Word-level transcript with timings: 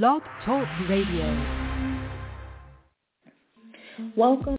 Blog 0.00 0.22
Talk 0.46 0.66
Radio. 0.88 1.36
Welcome, 4.16 4.56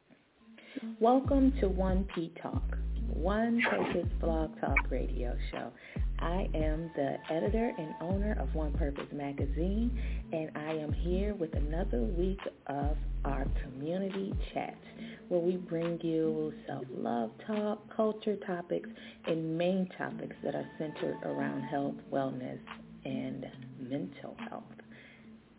welcome 0.99 1.51
to 1.59 1.69
One 1.69 2.07
P 2.13 2.31
Talk, 2.39 2.77
One 3.07 3.59
Purpose 3.67 4.11
Blog 4.21 4.51
Talk 4.61 4.77
Radio 4.91 5.35
Show. 5.49 5.71
I 6.19 6.47
am 6.53 6.91
the 6.95 7.17
editor 7.31 7.71
and 7.79 7.95
owner 7.99 8.37
of 8.39 8.53
One 8.53 8.73
Purpose 8.73 9.07
Magazine, 9.11 9.99
and 10.31 10.51
I 10.55 10.73
am 10.73 10.93
here 10.93 11.33
with 11.33 11.55
another 11.55 12.03
week 12.03 12.41
of 12.67 12.95
our 13.25 13.47
community 13.63 14.35
chats, 14.53 14.85
where 15.29 15.41
we 15.41 15.57
bring 15.57 15.99
you 16.01 16.53
self-love 16.67 17.31
talk, 17.47 17.79
culture 17.95 18.35
topics, 18.45 18.87
and 19.25 19.57
main 19.57 19.89
topics 19.97 20.35
that 20.43 20.53
are 20.53 20.69
centered 20.77 21.17
around 21.23 21.63
health, 21.63 21.95
wellness, 22.11 22.59
and 23.03 23.47
mental 23.79 24.37
health. 24.47 24.63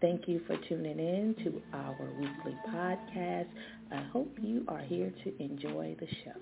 Thank 0.04 0.28
you 0.28 0.42
for 0.46 0.54
tuning 0.68 0.98
in 0.98 1.34
to 1.44 1.62
our 1.72 1.96
weekly 2.20 2.54
podcast. 2.68 3.48
I 3.90 4.02
hope 4.12 4.36
you 4.38 4.62
are 4.68 4.82
here 4.82 5.10
to 5.24 5.42
enjoy 5.42 5.96
the 5.98 6.06
show. 6.22 6.40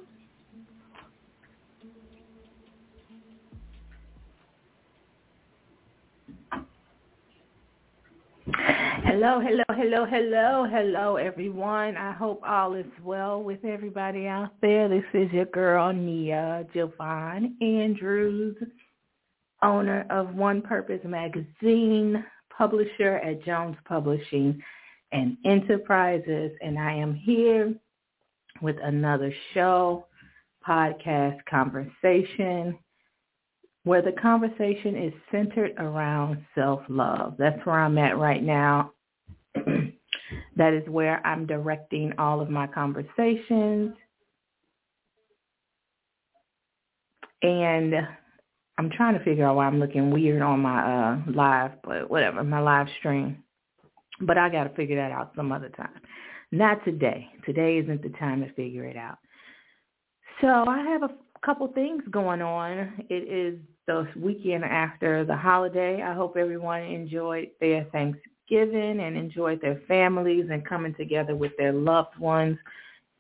Hello, 9.05 9.39
hello, 9.39 9.63
hello, 9.69 10.07
hello, 10.07 10.67
hello, 10.69 11.15
everyone. 11.15 11.97
I 11.97 12.11
hope 12.11 12.43
all 12.45 12.75
is 12.75 12.85
well 13.05 13.45
with 13.45 13.65
everybody 13.65 14.27
out 14.27 14.51
there. 14.61 14.89
This 14.89 15.05
is 15.15 15.31
your 15.31 15.45
girl, 15.45 15.93
Nia 15.93 16.67
Javon 16.75 17.63
Andrews, 17.63 18.57
owner 19.63 20.05
of 20.11 20.35
One 20.35 20.63
Purpose 20.63 21.03
Magazine, 21.05 22.25
publisher 22.63 23.17
at 23.17 23.45
Jones 23.45 23.77
Publishing 23.89 24.63
and 25.11 25.37
Enterprises, 25.45 26.53
and 26.63 26.79
I 26.79 26.93
am 26.93 27.13
here 27.13 27.75
with 28.61 28.77
another 28.81 29.35
show, 29.53 30.07
podcast 30.65 31.39
conversation, 31.51 32.79
where 33.83 34.01
the 34.01 34.13
conversation 34.13 34.95
is 34.97 35.13
centered 35.33 35.73
around 35.79 36.39
self-love. 36.55 37.35
That's 37.37 37.59
where 37.67 37.81
I'm 37.81 37.99
at 37.99 38.17
right 38.17 38.45
now. 38.45 38.93
that 39.57 40.73
is 40.73 40.89
where 40.89 41.21
I'm 41.27 41.47
directing 41.47 42.13
all 42.17 42.41
of 42.41 42.49
my 42.49 42.69
conversations. 42.69 43.93
And 47.43 47.95
I'm 48.83 48.91
trying 48.91 49.17
to 49.17 49.25
figure 49.25 49.47
out 49.47 49.55
why 49.55 49.67
I'm 49.67 49.79
looking 49.79 50.11
weird 50.11 50.43
on 50.43 50.59
my 50.59 50.83
uh 50.83 51.19
live, 51.33 51.71
but 51.85 52.11
whatever, 52.11 52.43
my 52.43 52.59
live 52.59 52.89
stream. 52.99 53.45
But 54.21 54.39
I 54.39 54.49
got 54.49 54.65
to 54.65 54.75
figure 54.75 54.97
that 54.97 55.13
out 55.13 55.31
some 55.37 55.53
other 55.53 55.69
time. 55.69 56.01
Not 56.51 56.85
today. 56.85 57.29
Today 57.47 57.79
isn't 57.79 58.03
the 58.03 58.09
time 58.19 58.41
to 58.41 58.53
figure 58.55 58.85
it 58.85 58.97
out. 58.97 59.19
So 60.41 60.49
I 60.49 60.81
have 60.81 61.05
a 61.05 61.11
couple 61.47 61.69
things 61.69 62.03
going 62.11 62.43
on. 62.43 63.05
It 63.09 63.31
is 63.33 63.61
the 63.87 64.09
weekend 64.17 64.65
after 64.65 65.25
the 65.25 65.37
holiday. 65.37 66.03
I 66.03 66.13
hope 66.13 66.37
everyone 66.37 66.83
enjoyed 66.83 67.51
their 67.61 67.85
Thanksgiving 67.93 68.99
and 68.99 69.17
enjoyed 69.17 69.61
their 69.61 69.81
families 69.87 70.47
and 70.51 70.67
coming 70.67 70.95
together 70.97 71.37
with 71.37 71.53
their 71.57 71.73
loved 71.73 72.19
ones. 72.19 72.59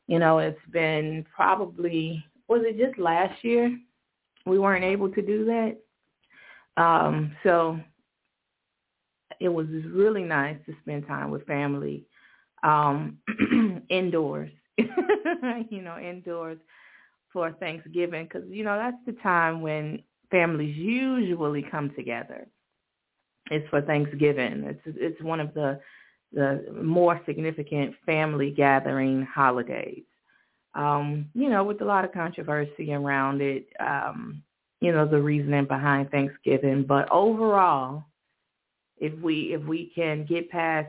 You 0.08 0.18
know, 0.18 0.38
it's 0.38 0.58
been 0.72 1.24
probably, 1.32 2.24
was 2.48 2.62
it 2.64 2.84
just 2.84 2.98
last 2.98 3.44
year 3.44 3.78
we 4.46 4.58
weren't 4.58 4.84
able 4.84 5.08
to 5.10 5.22
do 5.22 5.44
that. 5.46 5.76
Um, 6.76 7.36
so 7.42 7.78
it 9.40 9.48
was 9.48 9.66
really 9.92 10.22
nice 10.22 10.56
to 10.66 10.74
spend 10.82 11.06
time 11.06 11.30
with 11.30 11.46
family 11.46 12.04
um, 12.62 13.18
indoors, 13.88 14.50
you 14.78 15.82
know, 15.82 15.98
indoors 15.98 16.58
for 17.32 17.52
Thanksgiving 17.52 18.24
because, 18.24 18.48
you 18.48 18.64
know, 18.64 18.76
that's 18.76 19.04
the 19.06 19.20
time 19.22 19.60
when 19.60 20.02
families 20.30 20.76
usually 20.76 21.62
come 21.62 21.90
together. 21.94 22.46
It's 23.50 23.68
for 23.68 23.82
Thanksgiving. 23.82 24.64
It's 24.64 24.96
it's 24.96 25.20
one 25.22 25.40
of 25.40 25.52
the 25.54 25.80
the 26.32 26.64
more 26.82 27.20
significant 27.26 27.94
family 28.06 28.50
gathering 28.50 29.26
holidays 29.26 30.04
um, 30.74 31.28
you 31.34 31.48
know, 31.50 31.64
with 31.64 31.80
a 31.82 31.84
lot 31.84 32.04
of 32.04 32.12
controversy 32.12 32.92
around 32.92 33.40
it, 33.42 33.66
um, 33.80 34.42
you 34.80 34.92
know, 34.92 35.06
the 35.06 35.20
reasoning 35.20 35.66
behind 35.66 36.10
Thanksgiving. 36.10 36.84
But 36.84 37.10
overall, 37.10 38.04
if 38.98 39.12
we 39.20 39.54
if 39.54 39.62
we 39.62 39.92
can 39.94 40.24
get 40.24 40.50
past 40.50 40.88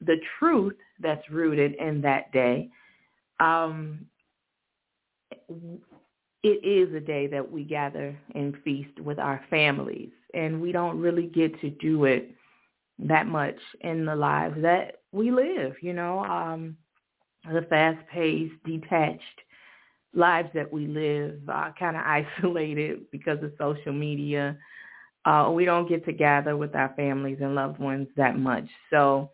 the 0.00 0.16
truth 0.38 0.76
that's 1.00 1.28
rooted 1.30 1.74
in 1.74 2.00
that 2.02 2.32
day, 2.32 2.68
um, 3.40 4.06
it 6.42 6.64
is 6.64 6.94
a 6.94 7.00
day 7.00 7.26
that 7.28 7.50
we 7.50 7.64
gather 7.64 8.18
and 8.34 8.56
feast 8.64 8.98
with 9.00 9.18
our 9.18 9.44
families, 9.50 10.10
and 10.34 10.60
we 10.60 10.72
don't 10.72 10.98
really 10.98 11.26
get 11.26 11.60
to 11.60 11.70
do 11.70 12.04
it 12.04 12.30
that 12.98 13.26
much 13.26 13.56
in 13.82 14.04
the 14.04 14.14
lives 14.14 14.56
that 14.62 15.00
we 15.12 15.30
live. 15.30 15.74
You 15.80 15.92
know, 15.92 16.24
um, 16.24 16.76
the 17.44 17.62
fast-paced, 17.68 18.54
detached 18.64 19.40
lives 20.14 20.50
that 20.54 20.72
we 20.72 20.86
live, 20.86 21.40
uh, 21.48 21.70
kind 21.78 21.96
of 21.96 22.02
isolated 22.42 23.10
because 23.10 23.42
of 23.42 23.52
social 23.58 23.92
media. 23.92 24.56
Uh, 25.24 25.50
we 25.54 25.64
don't 25.64 25.88
get 25.88 26.04
to 26.04 26.12
gather 26.12 26.56
with 26.56 26.74
our 26.74 26.92
families 26.96 27.38
and 27.40 27.54
loved 27.54 27.78
ones 27.78 28.08
that 28.16 28.38
much. 28.38 28.68
So, 28.90 29.30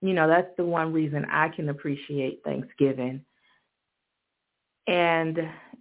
you 0.00 0.12
know, 0.12 0.28
that's 0.28 0.50
the 0.56 0.64
one 0.64 0.92
reason 0.92 1.24
I 1.30 1.48
can 1.48 1.68
appreciate 1.70 2.42
Thanksgiving. 2.44 3.24
And 4.86 5.38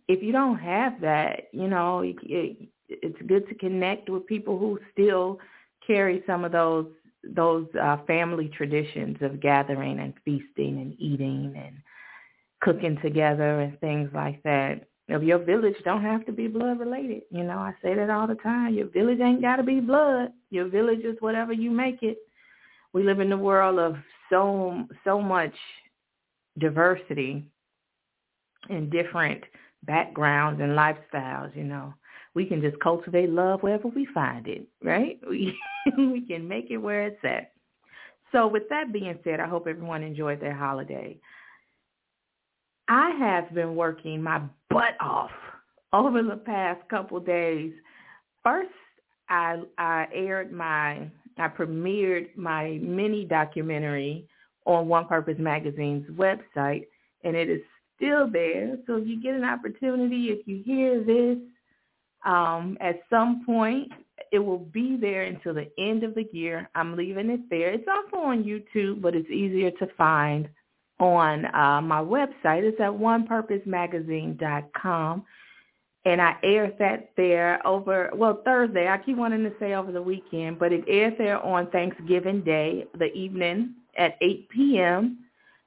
if 0.08 0.22
you 0.22 0.32
don't 0.32 0.60
have 0.60 1.02
that, 1.02 1.48
you 1.52 1.68
know, 1.68 2.00
it, 2.00 2.70
it's 2.88 3.22
good 3.28 3.48
to 3.50 3.56
connect 3.56 4.10
with 4.10 4.26
people 4.26 4.58
who 4.58 4.80
still 4.92 5.40
carry 5.86 6.24
some 6.28 6.46
of 6.46 6.52
those 6.52 6.88
those 7.24 7.68
uh, 7.82 7.98
family 8.08 8.50
traditions 8.50 9.18
of 9.22 9.40
gathering 9.40 10.00
and 10.00 10.14
feasting 10.26 10.80
and 10.80 10.96
eating 11.00 11.54
and 11.56 11.78
cooking 12.62 12.98
together 13.02 13.62
and 13.62 13.80
things 13.80 14.10
like 14.14 14.42
that. 14.44 14.88
Your 15.08 15.40
village 15.40 15.76
don't 15.84 16.04
have 16.04 16.26
to 16.26 16.32
be 16.32 16.48
blood 16.48 16.80
related, 16.80 17.24
you 17.32 17.44
know, 17.44 17.58
I 17.58 17.74
say 17.84 17.94
that 17.96 18.10
all 18.10 18.28
the 18.28 18.36
time. 18.36 18.74
Your 18.74 18.88
village 18.88 19.20
ain't 19.20 19.42
got 19.42 19.58
to 19.58 19.64
be 19.64 19.82
blood. 19.82 20.30
Your 20.52 20.70
village 20.70 21.02
is 21.04 21.18
whatever 21.20 21.52
you 21.52 21.70
make 21.70 22.02
it. 22.02 22.18
We 22.94 23.04
live 23.04 23.20
in 23.20 23.30
the 23.30 23.38
world 23.38 23.78
of 23.78 23.96
so 24.30 24.86
so 25.04 25.22
much 25.22 25.54
diversity 26.60 27.44
and 28.70 28.90
different 28.90 29.44
backgrounds 29.84 30.62
and 30.62 30.78
lifestyles, 30.78 31.56
you 31.56 31.64
know 31.64 31.94
we 32.34 32.46
can 32.46 32.62
just 32.62 32.80
cultivate 32.80 33.30
love 33.30 33.62
wherever 33.62 33.88
we 33.90 34.08
find 34.14 34.48
it, 34.48 34.68
right? 34.84 35.20
We, 35.30 35.58
we 35.98 36.22
can 36.22 36.48
make 36.48 36.70
it 36.70 36.78
where 36.78 37.08
it's 37.08 37.24
at. 37.24 37.54
So 38.32 38.48
with 38.48 38.70
that 38.70 38.94
being 38.94 39.18
said, 39.24 39.40
I 39.40 39.48
hope 39.48 39.66
everyone 39.68 40.04
enjoyed 40.04 40.40
their 40.40 40.54
holiday. 40.54 41.18
I 42.88 43.10
have 43.18 43.54
been 43.54 43.76
working 43.76 44.22
my 44.22 44.42
butt 44.70 44.96
off 45.00 45.32
over 45.92 46.22
the 46.22 46.38
past 46.38 46.88
couple 46.90 47.20
days. 47.20 47.74
First, 48.44 48.70
I 49.30 49.62
I 49.78 50.08
aired 50.14 50.52
my 50.52 51.10
I 51.38 51.48
premiered 51.48 52.36
my 52.36 52.80
mini 52.82 53.26
documentary 53.26 54.28
on 54.66 54.88
One 54.88 55.08
Purpose 55.08 55.38
Magazine's 55.40 56.08
website, 56.12 56.86
and 57.24 57.36
it 57.36 57.50
is 57.50 57.62
still 57.96 58.30
there. 58.30 58.78
So 58.88 58.98
if 58.98 59.08
you 59.08 59.22
get 59.22 59.36
an 59.36 59.46
opportunity, 59.46 60.28
if 60.28 60.48
you 60.48 60.62
hear 60.64 61.04
this, 61.04 61.38
um, 62.26 62.78
at 62.82 63.02
some 63.10 63.46
point, 63.46 63.92
it 64.32 64.40
will 64.40 64.60
be 64.60 64.98
there 65.00 65.24
until 65.24 65.54
the 65.54 65.70
end 65.78 66.04
of 66.04 66.16
the 66.16 66.28
year. 66.32 66.70
I'm 66.76 66.96
leaving 66.96 67.30
it 67.30 67.50
there. 67.50 67.72
It's 67.72 67.88
also 67.88 68.18
on 68.26 68.44
YouTube, 68.44 69.02
but 69.02 69.16
it's 69.16 69.30
easier 69.30 69.72
to 69.72 69.88
find 69.98 70.48
on 71.00 71.46
uh, 71.48 71.82
my 71.82 72.00
website. 72.00 72.64
It's 72.64 72.80
at 72.80 72.92
onepurposemagazine.com. 72.92 75.26
And 76.04 76.20
I 76.20 76.36
aired 76.42 76.78
that 76.80 77.12
there 77.16 77.66
over, 77.66 78.10
well, 78.16 78.42
Thursday. 78.44 78.88
I 78.88 78.98
keep 78.98 79.18
wanting 79.18 79.44
to 79.44 79.54
say 79.60 79.74
over 79.74 79.92
the 79.92 80.02
weekend, 80.02 80.58
but 80.58 80.74
it 80.74 80.84
aired 80.88 81.16
there 81.18 81.40
on 81.40 81.70
Thanksgiving 81.70 82.42
Day, 82.42 82.88
the 82.98 83.14
evening 83.14 83.76
at 83.98 84.18
8 84.22 84.50
p.m. 84.50 85.20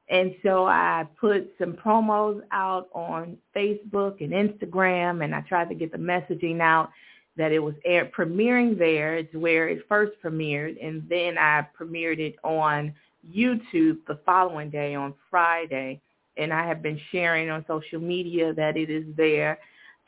And 0.09 0.35
so 0.43 0.67
I 0.67 1.07
put 1.19 1.51
some 1.59 1.73
promos 1.73 2.43
out 2.53 2.89
on 2.93 3.39
Facebook 3.57 4.21
and 4.21 4.33
Instagram, 4.33 5.25
and 5.25 5.35
I 5.35 5.41
tried 5.43 5.71
to 5.71 5.75
get 5.75 5.93
the 5.93 5.99
messaging 5.99 6.61
out 6.61 6.91
that 7.37 7.53
it 7.53 7.59
was 7.59 7.75
air, 7.85 8.11
premiering 8.17 8.79
there. 8.79 9.17
It's 9.17 9.35
where 9.35 9.69
it 9.69 9.87
first 9.89 10.13
premiered, 10.23 10.77
and 10.85 11.03
then 11.09 11.39
I 11.39 11.67
premiered 11.79 12.19
it 12.19 12.37
on 12.45 12.93
YouTube 13.35 13.99
the 14.07 14.19
following 14.27 14.71
day 14.71 14.95
on 14.95 15.15
Friday. 15.31 16.01
And 16.37 16.53
I 16.53 16.67
have 16.67 16.83
been 16.83 17.01
sharing 17.11 17.49
on 17.49 17.65
social 17.67 18.01
media 18.01 18.53
that 18.55 18.77
it 18.77 18.91
is 18.91 19.05
there. 19.17 19.59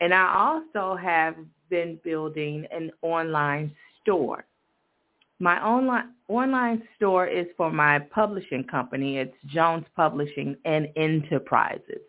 And 0.01 0.13
I 0.13 0.59
also 0.73 0.95
have 0.95 1.35
been 1.69 1.99
building 2.03 2.67
an 2.71 2.91
online 3.01 3.73
store. 4.01 4.45
My 5.39 5.63
online 5.63 6.13
online 6.29 6.83
store 6.95 7.27
is 7.27 7.47
for 7.55 7.71
my 7.71 7.99
publishing 7.99 8.63
company. 8.63 9.17
It's 9.17 9.35
Jones 9.45 9.85
Publishing 9.95 10.57
and 10.65 10.87
Enterprises. 10.95 12.01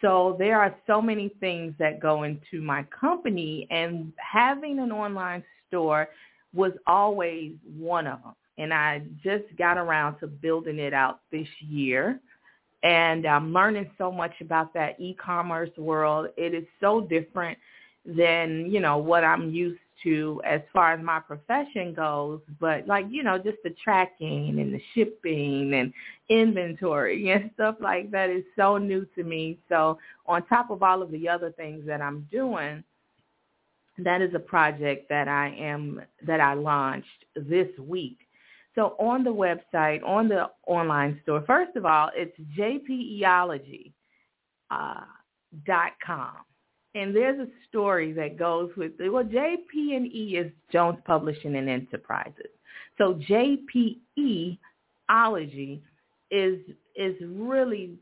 So 0.00 0.36
there 0.38 0.58
are 0.58 0.74
so 0.86 1.02
many 1.02 1.30
things 1.40 1.74
that 1.78 2.00
go 2.00 2.22
into 2.22 2.62
my 2.62 2.84
company 2.84 3.66
and 3.70 4.12
having 4.16 4.78
an 4.78 4.92
online 4.92 5.44
store 5.68 6.08
was 6.54 6.72
always 6.86 7.52
one 7.76 8.06
of 8.06 8.22
them. 8.22 8.34
And 8.56 8.72
I 8.72 9.02
just 9.22 9.44
got 9.58 9.76
around 9.76 10.18
to 10.20 10.26
building 10.26 10.78
it 10.78 10.94
out 10.94 11.20
this 11.30 11.48
year. 11.60 12.18
And 12.82 13.26
I'm 13.26 13.52
learning 13.52 13.90
so 13.98 14.10
much 14.10 14.32
about 14.40 14.72
that 14.72 14.98
e-commerce 14.98 15.70
world. 15.76 16.28
It 16.38 16.54
is 16.54 16.64
so 16.80 17.02
different 17.02 17.58
than, 18.06 18.70
you 18.70 18.80
know, 18.80 18.96
what 18.96 19.22
I'm 19.22 19.50
used 19.50 19.80
to 20.02 20.40
as 20.44 20.60
far 20.72 20.92
as 20.92 21.04
my 21.04 21.20
profession 21.20 21.94
goes, 21.94 22.40
but 22.58 22.86
like, 22.86 23.06
you 23.10 23.22
know, 23.22 23.38
just 23.38 23.58
the 23.64 23.74
tracking 23.82 24.58
and 24.60 24.74
the 24.74 24.80
shipping 24.94 25.74
and 25.74 25.92
inventory 26.28 27.30
and 27.32 27.50
stuff 27.54 27.76
like 27.80 28.10
that 28.10 28.30
is 28.30 28.44
so 28.56 28.78
new 28.78 29.06
to 29.14 29.24
me. 29.24 29.58
So 29.68 29.98
on 30.26 30.46
top 30.46 30.70
of 30.70 30.82
all 30.82 31.02
of 31.02 31.10
the 31.10 31.28
other 31.28 31.50
things 31.52 31.86
that 31.86 32.00
I'm 32.00 32.26
doing, 32.30 32.82
that 33.98 34.22
is 34.22 34.34
a 34.34 34.38
project 34.38 35.08
that 35.10 35.28
I 35.28 35.54
am 35.58 36.00
that 36.26 36.40
I 36.40 36.54
launched 36.54 37.24
this 37.34 37.68
week. 37.78 38.18
So 38.74 38.94
on 38.98 39.24
the 39.24 39.34
website, 39.34 40.02
on 40.04 40.28
the 40.28 40.48
online 40.66 41.20
store, 41.22 41.42
first 41.46 41.76
of 41.76 41.84
all, 41.84 42.10
it's 42.14 42.34
jpeology 42.56 43.92
uh, 44.70 45.00
dot 45.66 45.92
com 46.04 46.36
and 46.94 47.14
there's 47.14 47.38
a 47.38 47.48
story 47.68 48.12
that 48.12 48.38
goes 48.38 48.70
with 48.76 48.92
it. 48.98 49.08
Well, 49.08 49.24
JP&E 49.24 50.36
is 50.36 50.52
Jones 50.72 50.98
Publishing 51.06 51.56
and 51.56 51.68
Enterprises. 51.68 52.50
So 52.98 53.20
JPE 53.28 54.58
ology 55.08 55.82
is 56.30 56.58
is 56.96 57.14
really 57.20 57.94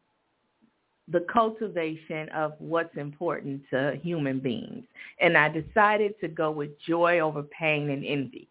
the 1.11 1.25
cultivation 1.33 2.29
of 2.31 2.53
what's 2.59 2.95
important 2.97 3.63
to 3.71 3.99
human 4.03 4.41
beings. 4.41 4.85
And 5.21 5.39
I 5.39 5.49
decided 5.49 6.15
to 6.21 6.29
go 6.29 6.51
with 6.51 6.71
joy 6.87 7.21
over 7.21 7.43
pain 7.43 7.91
and 7.91 8.05
envy. 8.05 8.49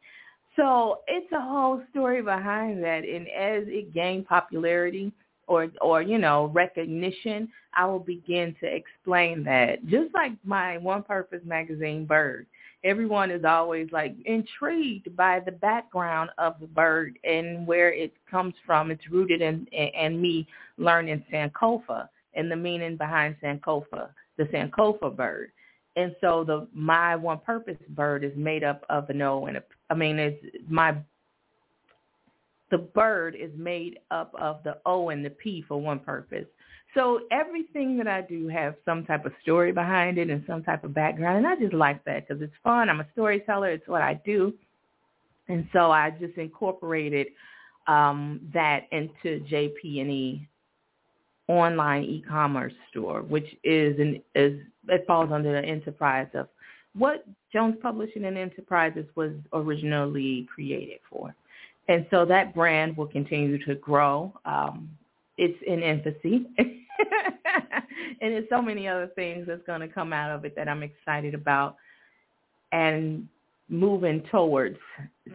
So 0.56 1.02
it's 1.08 1.32
a 1.34 1.42
whole 1.42 1.84
story 1.92 2.24
behind 2.24 2.84
that. 2.84 3.04
And 3.04 3.28
as 3.28 3.64
it 3.68 3.94
gained 3.94 4.28
popularity, 4.28 5.12
or 5.48 5.70
or 5.82 6.02
you 6.02 6.18
know 6.18 6.52
recognition, 6.54 7.50
I 7.74 7.86
will 7.86 8.00
begin 8.00 8.56
to 8.62 8.66
explain 8.68 9.44
that. 9.46 9.86
Just 9.88 10.14
like 10.14 10.34
my 10.44 10.78
One 10.78 11.04
Purpose 11.04 11.42
magazine 11.46 12.06
bird, 12.06 12.46
everyone 12.84 13.32
is 13.32 13.44
always 13.46 13.88
like 13.92 14.16
intrigued 14.26 15.16
by 15.16 15.40
the 15.40 15.52
background 15.52 16.30
of 16.38 16.56
the 16.60 16.68
bird 16.68 17.18
and 17.24 17.66
where 17.66 17.94
it 17.94 18.14
comes 18.30 18.54
from. 18.66 18.92
It's 18.92 19.10
rooted 19.10 19.42
in 19.42 19.68
and 19.74 20.22
me 20.22 20.48
learning 20.78 21.24
Sankofa 21.32 22.10
and 22.34 22.52
the 22.52 22.56
meaning 22.56 22.98
behind 22.98 23.36
Sankofa, 23.42 24.10
the 24.38 24.44
Sankofa 24.46 25.16
bird. 25.16 25.52
And 25.96 26.16
so 26.22 26.44
the 26.44 26.68
my 26.74 27.16
one 27.16 27.40
purpose 27.40 27.78
bird 27.90 28.24
is 28.24 28.34
made 28.36 28.64
up 28.64 28.86
of 28.90 29.10
an 29.10 29.22
O 29.22 29.48
and 29.48 29.58
a 29.58 29.64
I 29.90 29.96
mean 29.96 30.20
it's 30.20 30.44
my 30.70 30.96
the 32.72 32.78
bird 32.78 33.36
is 33.36 33.52
made 33.56 34.00
up 34.12 34.34
of 34.40 34.58
the 34.64 34.78
O 34.86 35.10
and 35.10 35.24
the 35.24 35.30
P 35.30 35.64
for 35.68 35.80
one 35.80 36.00
purpose. 36.00 36.46
So 36.94 37.22
everything 37.32 37.98
that 37.98 38.08
I 38.08 38.22
do 38.22 38.48
has 38.48 38.74
some 38.86 39.06
type 39.06 39.26
of 39.26 39.32
story 39.42 39.72
behind 39.72 40.18
it 40.18 40.30
and 40.30 40.44
some 40.48 40.64
type 40.64 40.84
of 40.84 40.94
background. 40.94 41.38
And 41.38 41.48
I 41.48 41.56
just 41.56 41.74
like 41.74 42.04
that 42.06 42.28
because 42.28 42.42
it's 42.42 42.54
fun. 42.64 42.90
I'm 42.90 43.02
a 43.02 43.08
storyteller. 43.14 43.70
It's 43.70 43.88
what 43.88 44.02
I 44.02 44.20
do. 44.26 44.54
And 45.48 45.68
so 45.74 45.92
I 45.92 46.12
just 46.12 46.38
incorporated 46.38 47.28
um, 47.88 48.42
that 48.54 48.88
into 48.92 49.46
JP&E 49.46 50.48
online 51.48 52.04
e-commerce 52.04 52.74
store, 52.90 53.22
which 53.22 53.48
is 53.64 53.98
an, 54.00 54.22
is 54.36 54.60
it 54.90 55.06
falls 55.08 55.32
under 55.32 55.54
the 55.54 55.66
enterprise 55.66 56.28
of 56.34 56.48
what 56.98 57.26
Jones 57.54 57.76
Publishing 57.82 58.26
and 58.26 58.38
Enterprises 58.38 59.06
was 59.16 59.32
originally 59.54 60.48
created 60.54 61.00
for. 61.10 61.34
And 61.88 62.06
so 62.12 62.26
that 62.26 62.54
brand 62.54 62.98
will 62.98 63.08
continue 63.08 63.64
to 63.66 63.76
grow. 63.76 64.34
Um, 64.46 64.90
it's 65.38 65.58
in 65.66 65.82
infancy. 65.82 66.48
and 68.22 68.34
there's 68.34 68.50
so 68.50 68.62
many 68.62 68.88
other 68.88 69.08
things 69.16 69.46
that's 69.48 69.66
going 69.66 69.82
to 69.82 69.88
come 69.88 70.12
out 70.14 70.32
of 70.32 70.46
it 70.46 70.56
that 70.56 70.68
I'm 70.68 70.84
excited 70.84 71.34
about 71.34 71.78
and 72.72 73.28
moving 73.70 74.24
towards. 74.32 74.78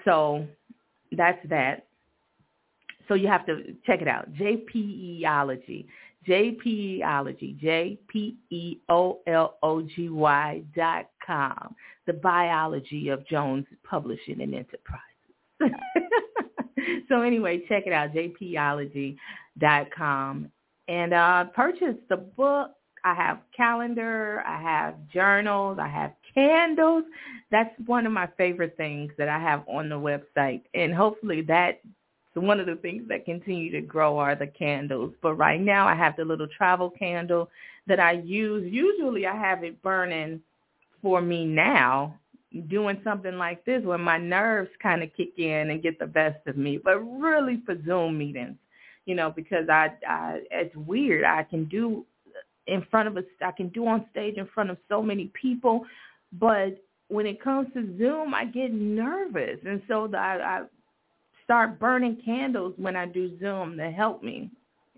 So 0.04 0.46
that's 1.12 1.38
that. 1.48 1.86
So 3.08 3.14
you 3.14 3.28
have 3.28 3.46
to 3.46 3.74
check 3.86 4.02
it 4.02 4.08
out. 4.08 4.32
JPEology. 4.34 5.86
JPEology. 6.28 7.58
J-P-E-O-L-O-G-Y 7.60 8.22
dot 10.76 11.08
com. 11.26 11.74
The 12.06 12.12
biology 12.12 13.08
of 13.08 13.26
Jones 13.26 13.66
Publishing 13.88 14.40
and 14.40 14.54
Enterprise. 14.54 15.00
so 17.08 17.22
anyway, 17.22 17.62
check 17.68 17.84
it 17.86 17.92
out, 17.92 18.12
jpeology.com. 18.12 20.50
And 20.88 21.14
uh, 21.14 21.44
purchase 21.54 21.94
the 22.08 22.16
book. 22.16 22.72
I 23.04 23.14
have 23.14 23.38
calendar. 23.56 24.44
I 24.46 24.62
have 24.62 24.94
journals. 25.12 25.78
I 25.80 25.88
have 25.88 26.12
candles. 26.34 27.04
That's 27.50 27.74
one 27.86 28.06
of 28.06 28.12
my 28.12 28.28
favorite 28.36 28.76
things 28.76 29.10
that 29.18 29.28
I 29.28 29.40
have 29.40 29.64
on 29.68 29.88
the 29.88 29.96
website. 29.96 30.62
And 30.74 30.94
hopefully 30.94 31.42
that's 31.42 31.78
one 32.34 32.60
of 32.60 32.66
the 32.66 32.76
things 32.76 33.02
that 33.08 33.24
continue 33.24 33.70
to 33.72 33.80
grow 33.80 34.18
are 34.18 34.34
the 34.34 34.46
candles. 34.46 35.14
But 35.20 35.34
right 35.34 35.60
now 35.60 35.86
I 35.86 35.94
have 35.94 36.16
the 36.16 36.24
little 36.24 36.46
travel 36.46 36.90
candle 36.90 37.50
that 37.86 38.00
I 38.00 38.12
use. 38.12 38.72
Usually 38.72 39.26
I 39.26 39.36
have 39.36 39.64
it 39.64 39.82
burning 39.82 40.40
for 41.02 41.20
me 41.20 41.44
now 41.44 42.18
doing 42.68 43.00
something 43.04 43.38
like 43.38 43.64
this 43.64 43.82
where 43.84 43.98
my 43.98 44.18
nerves 44.18 44.70
kind 44.82 45.02
of 45.02 45.10
kick 45.16 45.38
in 45.38 45.70
and 45.70 45.82
get 45.82 45.98
the 45.98 46.06
best 46.06 46.46
of 46.46 46.56
me, 46.56 46.78
but 46.78 46.98
really 46.98 47.62
for 47.64 47.76
Zoom 47.84 48.18
meetings, 48.18 48.56
you 49.06 49.14
know, 49.14 49.30
because 49.30 49.68
I, 49.68 49.90
I 50.08 50.40
it's 50.50 50.74
weird. 50.76 51.24
I 51.24 51.42
can 51.44 51.66
do 51.66 52.04
in 52.66 52.86
front 52.90 53.08
of 53.08 53.16
a, 53.16 53.24
I 53.44 53.50
can 53.52 53.68
do 53.68 53.86
on 53.86 54.06
stage 54.10 54.36
in 54.36 54.46
front 54.46 54.70
of 54.70 54.78
so 54.88 55.02
many 55.02 55.30
people, 55.40 55.84
but 56.32 56.82
when 57.08 57.26
it 57.26 57.42
comes 57.42 57.68
to 57.74 57.98
Zoom, 57.98 58.32
I 58.34 58.44
get 58.46 58.72
nervous, 58.72 59.58
and 59.66 59.82
so 59.86 60.06
the, 60.06 60.16
I, 60.16 60.60
I 60.60 60.62
start 61.44 61.78
burning 61.78 62.16
candles 62.24 62.74
when 62.76 62.96
I 62.96 63.06
do 63.06 63.38
Zoom 63.38 63.76
to 63.76 63.90
help 63.90 64.22
me, 64.22 64.50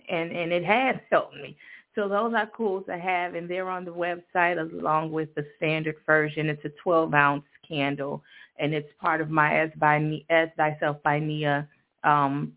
and 0.09 0.31
and 0.31 0.53
it 0.53 0.65
has 0.65 0.97
helped 1.11 1.35
me. 1.35 1.57
So 1.95 2.09
those 2.09 2.35
are 2.35 2.51
cool 2.57 2.83
to 2.83 2.99
have, 2.99 3.35
and 3.35 3.49
they're 3.49 3.71
on 3.71 3.85
the 3.85 3.93
website 3.93 4.59
along 4.59 5.13
with 5.13 5.33
the 5.35 5.47
standard 5.57 5.97
version. 6.07 6.49
It's 6.49 6.65
a 6.65 6.71
12 6.83 7.15
ounce 7.15 7.45
candle, 7.67 8.23
and 8.59 8.75
it's 8.75 8.89
part 9.01 9.21
of 9.21 9.31
my 9.31 9.61
As 9.61 9.71
by 9.77 10.21
As 10.29 10.49
Thyself 10.57 11.03
by 11.03 11.21
Nia 11.21 11.69
um, 12.03 12.53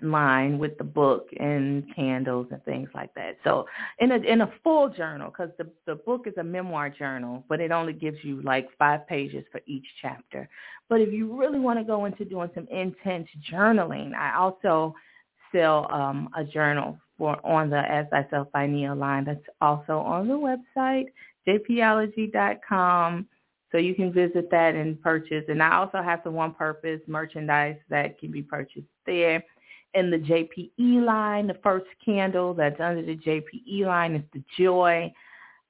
line 0.00 0.58
with 0.58 0.76
the 0.78 0.84
book 0.84 1.28
and 1.38 1.84
candles 1.94 2.46
and 2.50 2.64
things 2.64 2.88
like 2.94 3.12
that. 3.14 3.36
So 3.44 3.66
in 3.98 4.12
a 4.12 4.16
in 4.16 4.40
a 4.40 4.52
full 4.64 4.88
journal, 4.88 5.30
because 5.30 5.50
the 5.58 5.70
the 5.86 5.96
book 5.96 6.26
is 6.26 6.34
a 6.38 6.44
memoir 6.44 6.88
journal, 6.88 7.44
but 7.48 7.60
it 7.60 7.70
only 7.70 7.92
gives 7.92 8.18
you 8.22 8.40
like 8.42 8.68
five 8.78 9.06
pages 9.06 9.44
for 9.52 9.60
each 9.66 9.86
chapter. 10.00 10.48
But 10.88 11.00
if 11.00 11.12
you 11.12 11.38
really 11.38 11.60
want 11.60 11.78
to 11.78 11.84
go 11.84 12.06
into 12.06 12.24
doing 12.24 12.50
some 12.54 12.66
intense 12.70 13.28
journaling, 13.52 14.14
I 14.14 14.36
also 14.36 14.94
sell 15.52 15.86
um, 15.92 16.30
a 16.36 16.44
journal 16.44 16.98
for 17.22 17.38
on 17.46 17.70
the 17.70 17.78
As 17.78 18.06
Thyself 18.10 18.48
by 18.50 18.66
Nia 18.66 18.92
line. 18.92 19.24
That's 19.24 19.38
also 19.60 19.98
on 19.98 20.26
the 20.26 20.34
website, 20.34 21.04
jpeology.com. 21.46 23.28
So 23.70 23.78
you 23.78 23.94
can 23.94 24.12
visit 24.12 24.50
that 24.50 24.74
and 24.74 25.00
purchase. 25.00 25.44
And 25.46 25.62
I 25.62 25.76
also 25.76 26.02
have 26.02 26.18
some 26.24 26.34
One 26.34 26.52
Purpose 26.52 27.00
merchandise 27.06 27.76
that 27.90 28.18
can 28.18 28.32
be 28.32 28.42
purchased 28.42 28.88
there. 29.06 29.44
In 29.94 30.10
the 30.10 30.18
JPE 30.18 31.04
line, 31.04 31.46
the 31.46 31.58
first 31.62 31.86
candle 32.04 32.54
that's 32.54 32.80
under 32.80 33.02
the 33.02 33.16
JPE 33.16 33.86
line 33.86 34.16
is 34.16 34.24
the 34.32 34.42
Joy, 34.58 35.12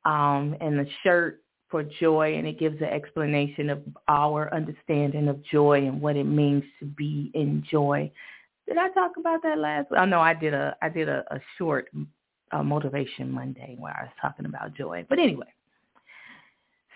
um, 0.06 0.56
and 0.58 0.78
the 0.78 0.86
shirt 1.02 1.42
for 1.68 1.82
joy, 1.82 2.34
and 2.36 2.46
it 2.46 2.58
gives 2.58 2.80
an 2.80 2.88
explanation 2.88 3.68
of 3.68 3.82
our 4.08 4.52
understanding 4.54 5.28
of 5.28 5.42
joy 5.44 5.86
and 5.86 6.00
what 6.00 6.16
it 6.16 6.24
means 6.24 6.62
to 6.80 6.86
be 6.86 7.30
in 7.34 7.62
joy. 7.70 8.10
Did 8.66 8.78
I 8.78 8.88
talk 8.90 9.12
about 9.18 9.42
that 9.42 9.58
last? 9.58 9.88
Oh 9.96 10.04
no, 10.04 10.20
I 10.20 10.34
did 10.34 10.54
a 10.54 10.76
I 10.82 10.88
did 10.88 11.08
a, 11.08 11.24
a 11.30 11.40
short 11.58 11.88
uh, 12.52 12.62
motivation 12.62 13.30
Monday 13.30 13.76
where 13.78 13.96
I 13.98 14.04
was 14.04 14.12
talking 14.20 14.46
about 14.46 14.74
joy. 14.74 15.04
But 15.08 15.18
anyway, 15.18 15.52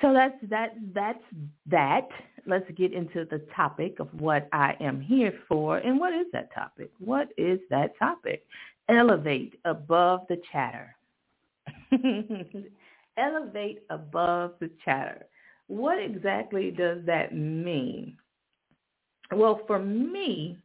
so 0.01 0.13
that's 0.13 0.37
that 0.49 0.75
that's 0.95 1.23
that. 1.67 2.09
Let's 2.47 2.71
get 2.77 2.93
into 2.93 3.25
the 3.25 3.45
topic 3.57 3.99
of 3.99 4.09
what 4.21 4.49
I 4.53 4.77
am 4.81 5.01
here 5.01 5.33
for. 5.49 5.79
And 5.79 5.99
what 5.99 6.15
is 6.15 6.27
that 6.33 6.55
topic? 6.55 6.91
What 6.99 7.29
is 7.37 7.59
that 7.71 7.99
topic? 7.99 8.47
Elevate 8.89 9.59
above 9.65 10.21
the 10.29 10.41
chatter. 10.53 10.95
Elevate 13.17 13.83
above 13.91 14.53
the 14.61 14.71
chatter. 14.85 15.27
What 15.67 15.99
exactly 15.99 16.71
does 16.71 16.99
that 17.07 17.35
mean? 17.35 18.17
Well, 19.33 19.63
for 19.67 19.81
me, 19.81 20.59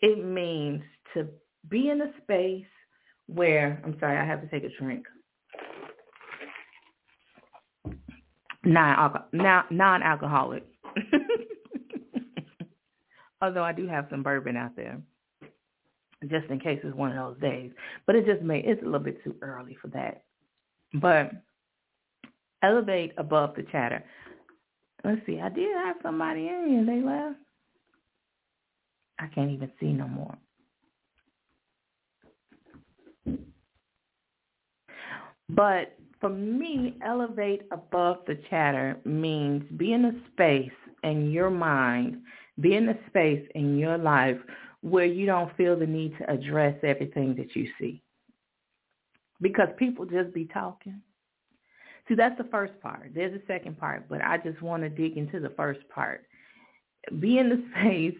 it 0.00 0.24
means 0.24 0.82
to 1.14 1.26
be 1.68 1.90
in 1.90 2.00
a 2.00 2.12
space 2.22 2.64
where, 3.26 3.82
I'm 3.84 3.98
sorry, 3.98 4.16
I 4.18 4.24
have 4.24 4.40
to 4.42 4.48
take 4.48 4.62
a 4.64 4.68
drink. 4.80 5.04
Non-alcoholic. 8.64 10.64
Although 13.42 13.64
I 13.64 13.72
do 13.72 13.86
have 13.86 14.06
some 14.10 14.22
bourbon 14.22 14.56
out 14.56 14.74
there, 14.76 14.98
just 16.28 16.50
in 16.50 16.58
case 16.58 16.80
it's 16.82 16.96
one 16.96 17.16
of 17.16 17.16
those 17.16 17.40
days. 17.40 17.70
But 18.06 18.16
it 18.16 18.26
just 18.26 18.42
may, 18.42 18.60
it's 18.60 18.82
a 18.82 18.84
little 18.84 19.00
bit 19.00 19.22
too 19.22 19.36
early 19.42 19.76
for 19.80 19.88
that. 19.88 20.24
But 20.94 21.30
elevate 22.62 23.12
above 23.18 23.54
the 23.54 23.62
chatter. 23.70 24.02
Let's 25.04 25.20
see, 25.26 25.38
I 25.40 25.50
did 25.50 25.76
have 25.76 25.96
somebody 26.02 26.48
in 26.48 26.66
here. 26.68 26.84
They 26.84 27.00
left. 27.06 27.38
I 29.18 29.26
can't 29.28 29.50
even 29.50 29.70
see 29.80 29.92
no 29.92 30.08
more. 30.08 30.36
But 35.48 35.96
for 36.20 36.28
me, 36.28 36.96
elevate 37.04 37.62
above 37.70 38.18
the 38.26 38.38
chatter 38.50 38.98
means 39.04 39.64
be 39.76 39.92
in 39.92 40.04
a 40.06 40.12
space 40.32 40.72
in 41.04 41.30
your 41.30 41.50
mind, 41.50 42.18
be 42.60 42.74
in 42.74 42.88
a 42.88 42.98
space 43.08 43.46
in 43.54 43.78
your 43.78 43.98
life 43.98 44.38
where 44.80 45.04
you 45.04 45.26
don't 45.26 45.54
feel 45.56 45.78
the 45.78 45.86
need 45.86 46.16
to 46.18 46.30
address 46.30 46.76
everything 46.82 47.34
that 47.36 47.54
you 47.54 47.68
see. 47.78 48.02
Because 49.40 49.68
people 49.78 50.06
just 50.06 50.32
be 50.32 50.46
talking. 50.46 51.00
See, 52.08 52.14
that's 52.14 52.38
the 52.38 52.44
first 52.44 52.80
part. 52.80 53.10
There's 53.14 53.34
a 53.34 53.46
second 53.46 53.78
part, 53.78 54.08
but 54.08 54.22
I 54.22 54.38
just 54.38 54.62
want 54.62 54.82
to 54.82 54.88
dig 54.88 55.16
into 55.16 55.40
the 55.40 55.50
first 55.50 55.80
part. 55.88 56.24
Be 57.20 57.38
in 57.38 57.48
the 57.48 57.64
space, 57.80 58.16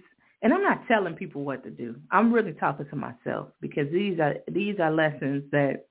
and 0.47 0.55
I'm 0.55 0.63
not 0.63 0.87
telling 0.87 1.15
people 1.15 1.43
what 1.43 1.65
to 1.65 1.71
do. 1.71 1.97
I'm 2.13 2.33
really 2.33 2.53
talking 2.53 2.87
to 2.89 2.95
myself 2.95 3.49
because 3.61 3.91
these 3.91 4.21
are 4.21 4.37
these 4.47 4.79
are 4.79 4.93
lessons 4.93 5.43
that 5.51 5.89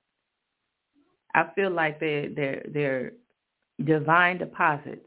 I 1.34 1.50
feel 1.54 1.70
like 1.70 2.00
they're 2.00 2.30
they're 2.30 2.64
they're 2.72 3.12
divine 3.84 4.38
deposits 4.38 5.04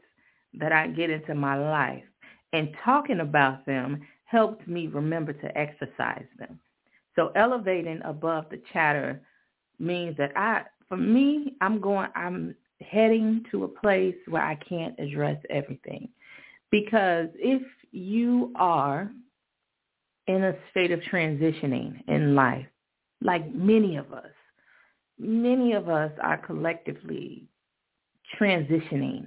that 0.54 0.70
I 0.70 0.86
get 0.86 1.10
into 1.10 1.34
my 1.34 1.58
life, 1.58 2.04
and 2.52 2.68
talking 2.84 3.18
about 3.18 3.66
them 3.66 4.02
helped 4.22 4.68
me 4.68 4.86
remember 4.86 5.32
to 5.32 5.58
exercise 5.58 6.26
them. 6.38 6.60
So 7.16 7.32
elevating 7.34 8.00
above 8.04 8.44
the 8.52 8.62
chatter 8.72 9.20
means 9.80 10.16
that 10.18 10.30
I, 10.36 10.62
for 10.88 10.96
me, 10.96 11.56
I'm 11.60 11.80
going, 11.80 12.08
I'm 12.14 12.54
heading 12.88 13.44
to 13.50 13.64
a 13.64 13.68
place 13.68 14.14
where 14.28 14.44
I 14.44 14.54
can't 14.54 14.94
address 15.00 15.42
everything. 15.50 16.08
Because 16.70 17.26
if 17.34 17.62
you 17.90 18.52
are 18.54 19.10
in 20.30 20.44
a 20.44 20.54
state 20.70 20.92
of 20.92 21.00
transitioning 21.00 22.06
in 22.06 22.36
life, 22.36 22.66
like 23.20 23.52
many 23.52 23.96
of 23.96 24.12
us, 24.12 24.30
many 25.18 25.72
of 25.72 25.88
us 25.88 26.12
are 26.22 26.38
collectively 26.38 27.44
transitioning 28.38 29.26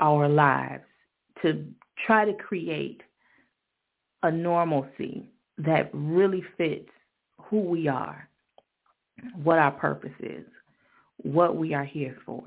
our 0.00 0.28
lives 0.28 0.84
to 1.40 1.64
try 2.06 2.26
to 2.26 2.34
create 2.34 3.00
a 4.22 4.30
normalcy 4.30 5.30
that 5.56 5.90
really 5.94 6.44
fits 6.58 6.90
who 7.40 7.60
we 7.60 7.88
are, 7.88 8.28
what 9.42 9.58
our 9.58 9.72
purpose 9.72 10.12
is, 10.20 10.44
what 11.16 11.56
we 11.56 11.72
are 11.72 11.84
here 11.84 12.18
for. 12.26 12.42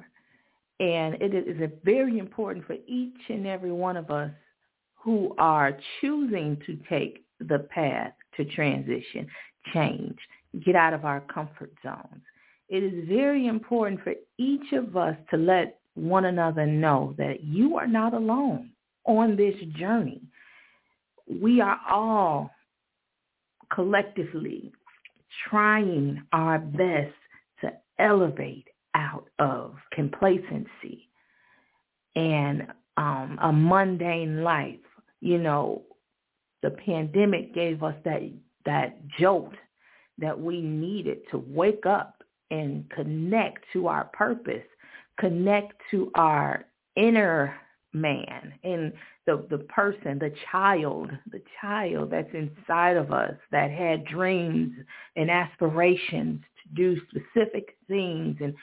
And 0.80 1.16
it 1.16 1.34
is 1.34 1.72
very 1.84 2.20
important 2.20 2.68
for 2.68 2.76
each 2.86 3.22
and 3.30 3.48
every 3.48 3.72
one 3.72 3.98
of 3.98 4.12
us 4.12 4.32
who 4.96 5.34
are 5.40 5.78
choosing 6.00 6.62
to 6.68 6.78
take 6.90 7.25
the 7.40 7.60
path 7.70 8.14
to 8.38 8.46
transition, 8.46 9.28
change, 9.74 10.18
get 10.66 10.76
out 10.76 10.94
of 10.94 11.06
our 11.06 11.22
comfort 11.22 11.72
zones. 11.84 12.22
It 12.70 12.84
is 12.84 13.08
very 13.08 13.48
important 13.48 14.02
for 14.04 14.14
each 14.38 14.74
of 14.74 14.98
us 14.98 15.16
to 15.32 15.38
let 15.38 15.80
one 15.94 16.26
another 16.26 16.66
know 16.66 17.14
that 17.18 17.44
you 17.44 17.78
are 17.78 17.88
not 17.88 18.14
alone 18.14 18.72
on 19.06 19.36
this 19.36 19.56
journey. 19.78 20.22
We 21.28 21.62
are 21.62 21.80
all 21.90 22.52
collectively 23.74 24.72
trying 25.50 26.24
our 26.32 26.60
best 26.60 27.14
to 27.62 27.72
elevate 28.00 28.68
out 28.94 29.28
of 29.40 29.76
complacency 29.92 31.10
and 32.16 32.68
um, 32.98 33.38
a 33.42 33.52
mundane 33.52 34.44
life. 34.44 34.80
You 35.22 35.38
know, 35.38 35.84
the 36.66 36.72
pandemic 36.72 37.54
gave 37.54 37.84
us 37.84 37.94
that 38.04 38.24
that 38.66 38.98
jolt 39.20 39.54
that 40.18 40.38
we 40.40 40.62
needed 40.62 41.20
to 41.30 41.38
wake 41.48 41.86
up 41.86 42.24
and 42.50 42.90
connect 42.90 43.64
to 43.72 43.88
our 43.88 44.06
purpose, 44.06 44.64
connect 45.20 45.74
to 45.92 46.12
our 46.16 46.66
inner 46.96 47.56
man 47.94 48.52
and 48.64 48.92
the 49.28 49.46
the 49.52 49.60
person, 49.60 50.18
the 50.18 50.34
child, 50.52 51.12
the 51.32 51.42
child 51.62 52.10
that's 52.10 52.34
inside 52.34 52.98
of 52.98 53.12
us 53.12 53.36
that 53.52 53.70
had 53.70 54.04
dreams 54.06 54.74
and 55.16 55.30
aspirations 55.30 56.42
to 56.64 56.76
do 56.76 57.00
specific 57.10 57.78
things 57.88 58.38
and 58.42 58.56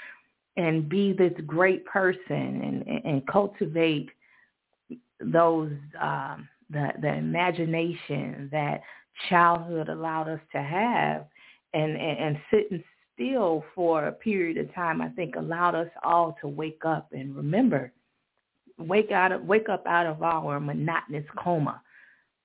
and 0.56 0.88
be 0.88 1.12
this 1.12 1.32
great 1.46 1.84
person 1.86 2.84
and, 2.86 3.04
and 3.04 3.26
cultivate 3.28 4.10
those 5.20 5.70
um, 6.00 6.48
the 6.72 6.88
the 7.00 7.14
imagination 7.14 8.48
that 8.52 8.82
childhood 9.28 9.88
allowed 9.88 10.28
us 10.28 10.40
to 10.52 10.62
have 10.62 11.26
and, 11.74 11.92
and, 11.96 12.18
and 12.18 12.38
sitting 12.50 12.82
still 13.14 13.64
for 13.74 14.06
a 14.06 14.12
period 14.12 14.56
of 14.56 14.74
time 14.74 15.00
I 15.00 15.08
think 15.10 15.36
allowed 15.36 15.74
us 15.74 15.88
all 16.02 16.36
to 16.40 16.48
wake 16.48 16.82
up 16.84 17.08
and 17.12 17.36
remember 17.36 17.92
wake 18.78 19.10
out 19.10 19.32
of 19.32 19.44
wake 19.44 19.68
up 19.68 19.86
out 19.86 20.06
of 20.06 20.22
our 20.22 20.58
monotonous 20.58 21.26
coma 21.36 21.80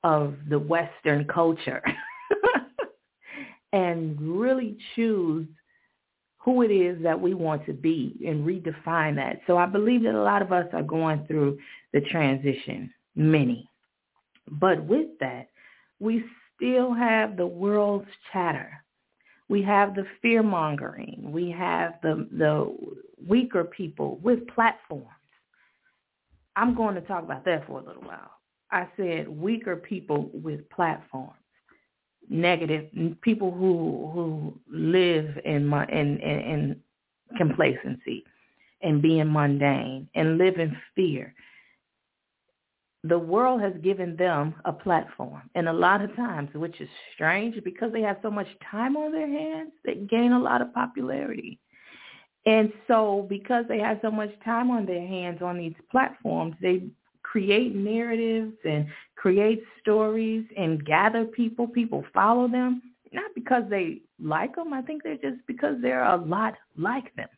of 0.03 0.36
the 0.50 0.60
western 0.60 1.25
culture 1.25 1.81
and 3.74 4.19
really 4.19 4.77
choose 4.96 5.48
who 6.48 6.62
it 6.62 6.72
is 6.72 7.01
that 7.03 7.19
we 7.19 7.34
want 7.34 7.65
to 7.65 7.74
be 7.74 8.15
and 8.25 8.46
redefine 8.46 9.15
that. 9.15 9.41
So 9.48 9.57
I 9.57 9.65
believe 9.65 10.03
that 10.03 10.15
a 10.15 10.22
lot 10.22 10.41
of 10.41 10.53
us 10.53 10.65
are 10.72 10.81
going 10.81 11.25
through 11.27 11.57
the 11.91 12.00
transition, 12.00 12.89
many. 13.15 13.69
But 14.50 14.84
with 14.84 15.08
that, 15.20 15.50
we 16.00 16.24
still 16.56 16.94
have 16.94 17.38
the 17.38 17.48
world's 17.48 18.08
chatter. 18.32 18.72
We 19.50 19.62
have 19.63 19.96
the 19.96 20.06
fear 20.22 20.44
mongering. 20.44 21.30
We 21.32 21.51
have 21.51 21.96
the 22.01 22.27
the 22.32 22.75
weaker 23.25 23.63
people 23.63 24.20
with 24.22 24.48
platforms. 24.48 25.08
I'm 26.56 26.75
going 26.75 26.96
to 26.96 27.01
talk 27.01 27.24
about 27.24 27.46
that 27.46 27.66
for 27.68 27.80
a 27.80 27.84
little 27.84 28.01
while. 28.01 28.32
I 28.72 28.88
said 28.98 29.27
weaker 29.30 29.75
people 29.75 30.30
with 30.34 30.70
platforms 30.70 31.36
negative 32.30 32.89
people 33.22 33.51
who 33.51 34.12
who 34.13 34.60
live 34.70 35.38
in 35.46 35.66
my 35.66 35.86
in, 35.86 36.18
in, 36.20 36.39
in 36.39 36.82
complacency 37.38 38.24
and 38.82 39.01
being 39.01 39.32
mundane 39.32 40.08
and 40.16 40.38
live 40.38 40.58
in 40.58 40.75
fear. 40.96 41.34
The 43.08 43.20
world 43.20 43.62
has 43.62 43.74
given 43.84 44.16
them 44.16 44.56
a 44.66 44.74
platform. 44.74 45.42
And 45.56 45.68
a 45.68 45.74
lot 45.74 46.02
of 46.02 46.16
times, 46.16 46.50
which 46.54 46.82
is 46.82 46.90
strange 47.14 47.64
because 47.64 47.92
they 47.94 48.02
have 48.02 48.18
so 48.22 48.32
much 48.32 48.48
time 48.72 48.98
on 48.98 49.12
their 49.12 49.28
hands, 49.28 49.72
they 49.86 49.96
gain 49.96 50.32
a 50.32 50.40
lot 50.40 50.62
of 50.62 50.74
popularity. 50.74 51.60
And 52.46 52.72
so 52.88 53.26
because 53.30 53.66
they 53.68 53.80
have 53.80 54.00
so 54.02 54.10
much 54.10 54.32
time 54.44 54.72
on 54.72 54.86
their 54.86 55.06
hands 55.06 55.42
on 55.42 55.58
these 55.58 55.76
platforms, 55.92 56.56
they 56.62 56.84
create 57.22 57.76
narratives 57.76 58.54
and 58.64 58.88
create 59.16 59.62
stories 59.82 60.46
and 60.58 60.84
gather 60.86 61.26
people. 61.26 61.68
People 61.68 62.06
follow 62.14 62.48
them, 62.48 62.82
not 63.12 63.32
because 63.36 63.64
they 63.70 64.02
like 64.24 64.56
them. 64.56 64.74
I 64.74 64.82
think 64.82 65.04
they're 65.04 65.18
just 65.18 65.46
because 65.46 65.76
they're 65.82 66.06
a 66.06 66.16
lot 66.16 66.56
like 66.78 67.14
them. 67.16 67.30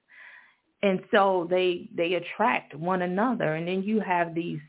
And 0.83 1.01
so 1.11 1.47
they 1.49 1.89
they 1.95 2.13
attract 2.13 2.75
one 2.75 3.01
another 3.01 3.55
and 3.55 3.67
then 3.67 3.83
you 3.83 3.99
have 3.99 4.33
these 4.33 4.59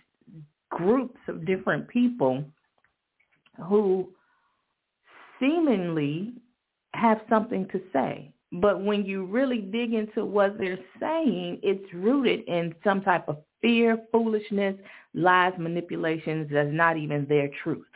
groups 0.70 1.18
of 1.28 1.44
different 1.44 1.88
people 1.88 2.44
who 3.68 4.08
seemingly 5.38 6.32
have 6.94 7.20
something 7.28 7.66
to 7.68 7.80
say. 7.92 8.32
But 8.52 8.82
when 8.82 9.04
you 9.04 9.26
really 9.26 9.60
dig 9.60 9.94
into 9.94 10.24
what 10.24 10.58
they're 10.58 10.78
saying, 10.98 11.60
it's 11.62 11.92
rooted 11.94 12.40
in 12.48 12.74
some 12.82 13.00
type 13.02 13.28
of 13.28 13.38
fear, 13.62 13.98
foolishness, 14.10 14.74
lies, 15.14 15.52
manipulations 15.58 16.48
that's 16.52 16.72
not 16.72 16.96
even 16.96 17.26
their 17.26 17.50
truth. 17.62 17.86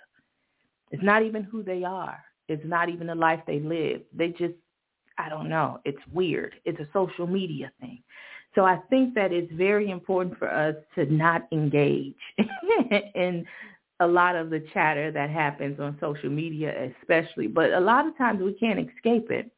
It's 0.90 1.02
not 1.02 1.22
even 1.22 1.42
who 1.42 1.62
they 1.62 1.82
are. 1.82 2.22
It's 2.48 2.64
not 2.64 2.88
even 2.88 3.08
the 3.08 3.14
life 3.14 3.40
they 3.46 3.58
live. 3.58 4.02
They 4.12 4.28
just, 4.28 4.54
I 5.18 5.28
don't 5.28 5.48
know. 5.48 5.80
It's 5.84 5.98
weird. 6.12 6.54
It's 6.64 6.78
a 6.78 6.88
social 6.92 7.26
media 7.26 7.72
thing. 7.80 8.02
So 8.54 8.64
I 8.64 8.76
think 8.88 9.14
that 9.14 9.32
it's 9.32 9.52
very 9.52 9.90
important 9.90 10.38
for 10.38 10.48
us 10.50 10.76
to 10.94 11.06
not 11.06 11.46
engage 11.52 12.14
in 13.14 13.44
a 14.00 14.06
lot 14.06 14.36
of 14.36 14.50
the 14.50 14.64
chatter 14.72 15.10
that 15.12 15.30
happens 15.30 15.78
on 15.80 15.96
social 16.00 16.30
media 16.30 16.90
especially, 17.00 17.46
but 17.46 17.72
a 17.72 17.80
lot 17.80 18.06
of 18.06 18.16
times 18.16 18.42
we 18.42 18.52
can't 18.54 18.78
escape 18.78 19.30
it 19.30 19.50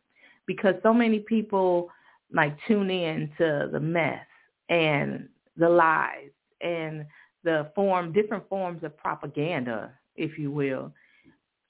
because 0.47 0.75
so 0.83 0.93
many 0.93 1.21
people 1.21 1.91
like 2.33 2.57
tune 2.67 2.91
in 2.91 3.31
to 3.39 3.69
the 3.73 3.81
mess 3.81 4.25
and 4.69 5.29
the 5.57 5.69
lies 5.69 6.31
and 6.61 7.07
the 7.45 7.71
form 7.75 8.13
different 8.13 8.49
forms 8.49 8.83
of 8.83 8.97
propaganda, 8.97 9.93
if 10.17 10.39
you 10.39 10.51
will. 10.51 10.93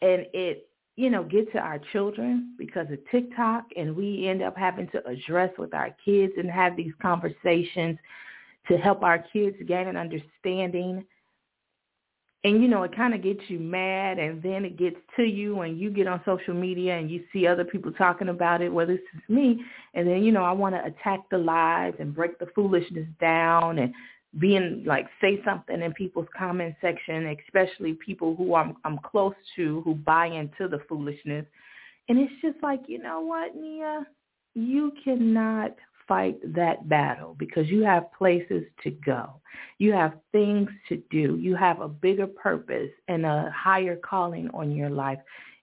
And 0.01 0.27
it, 0.33 0.69
you 0.97 1.11
know, 1.11 1.23
get 1.23 1.53
to 1.53 1.59
our 1.59 1.79
children 1.93 2.55
because 2.59 2.91
of 2.91 2.99
TikTok 3.11 3.67
and 3.77 3.95
we 3.95 4.27
end 4.27 4.43
up 4.43 4.57
having 4.57 4.89
to 4.89 5.07
address 5.07 5.51
with 5.59 5.75
our 5.75 5.95
kids 6.03 6.33
and 6.39 6.51
have 6.51 6.75
these 6.75 6.93
conversations 7.01 7.99
to 8.69 8.79
help 8.79 9.03
our 9.03 9.19
kids 9.19 9.57
gain 9.69 9.89
an 9.89 9.97
understanding. 9.97 11.05
And 12.45 12.63
you 12.63 12.69
know 12.69 12.83
it 12.85 12.97
kind 12.97 13.13
of 13.13 13.23
gets 13.23 13.41
you 13.49 13.59
mad 13.59 14.19
and 14.19 14.43
then 14.43 14.65
it 14.65 14.79
gets 14.79 14.97
to 15.17 15.25
you 15.25 15.61
and 15.63 15.79
you 15.79 15.91
get 15.91 16.07
on 16.07 16.21
social 16.25 16.55
media 16.55 16.97
and 16.97 17.11
you 17.11 17.25
see 17.33 17.47
other 17.47 17.65
people 17.65 17.93
talking 17.93 18.29
about 18.29 18.63
it 18.63 18.73
whether 18.73 18.93
it's 18.93 19.29
me. 19.29 19.63
And 19.95 20.07
then 20.07 20.23
you 20.23 20.33
know 20.33 20.45
i 20.45 20.53
want 20.53 20.75
to 20.75 20.85
attack 20.85 21.21
the 21.31 21.39
lies 21.39 21.95
and 21.99 22.15
break 22.15 22.39
the 22.39 22.47
foolishness 22.55 23.09
down 23.21 23.79
and 23.79 23.93
being 24.39 24.83
like 24.87 25.07
say 25.21 25.41
something 25.45 25.83
in 25.83 25.93
people's 25.93 26.29
comment 26.37 26.75
section 26.81 27.37
especially 27.47 27.95
people 27.95 28.35
who 28.37 28.55
i'm 28.55 28.77
i'm 28.85 28.99
close 28.99 29.35
to 29.55 29.81
who 29.83 29.95
buy 29.95 30.27
into 30.27 30.69
the 30.69 30.81
foolishness 30.89 31.47
and 32.09 32.19
it's 32.19 32.33
just 32.43 32.57
like 32.63 32.81
you 32.87 33.03
know 33.03 33.21
what 33.21 33.55
nia 33.57 34.07
you 34.55 34.93
cannot 35.05 35.75
fight 36.09 36.39
that 36.55 36.89
battle 36.89 37.35
because 37.39 37.69
you 37.69 37.83
have 37.83 38.13
places 38.13 38.65
to 38.83 38.91
go. 38.91 39.35
You 39.79 39.93
have 39.93 40.15
things 40.33 40.69
to 40.89 41.03
do. 41.11 41.37
You 41.37 41.57
have 41.57 41.81
a 41.81 41.89
bigger 41.89 42.27
purpose 42.27 42.91
and 43.09 43.27
a 43.27 43.53
higher 43.55 43.97
calling 43.97 44.49
on 44.55 44.75
your 44.75 44.91
life. 44.91 45.19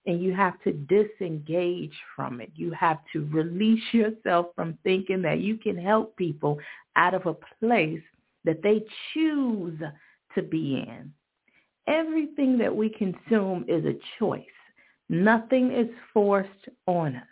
And 0.06 0.22
you 0.22 0.34
have 0.34 0.60
to 0.64 0.72
disengage 0.72 1.94
from 2.14 2.42
it. 2.42 2.50
You 2.54 2.72
have 2.72 2.98
to 3.14 3.26
release 3.32 3.82
yourself 3.92 4.48
from 4.54 4.78
thinking 4.84 5.22
that 5.22 5.40
you 5.40 5.56
can 5.56 5.78
help 5.78 6.14
people 6.16 6.58
out 6.94 7.14
of 7.14 7.26
a 7.26 7.34
place 7.58 8.02
that 8.44 8.62
they 8.62 8.84
choose 9.12 9.78
to 10.34 10.42
be 10.42 10.84
in. 10.86 11.12
Everything 11.86 12.58
that 12.58 12.74
we 12.74 12.88
consume 12.88 13.64
is 13.68 13.84
a 13.84 13.98
choice. 14.18 14.44
Nothing 15.08 15.70
is 15.72 15.88
forced 16.12 16.68
on 16.86 17.16
us. 17.16 17.26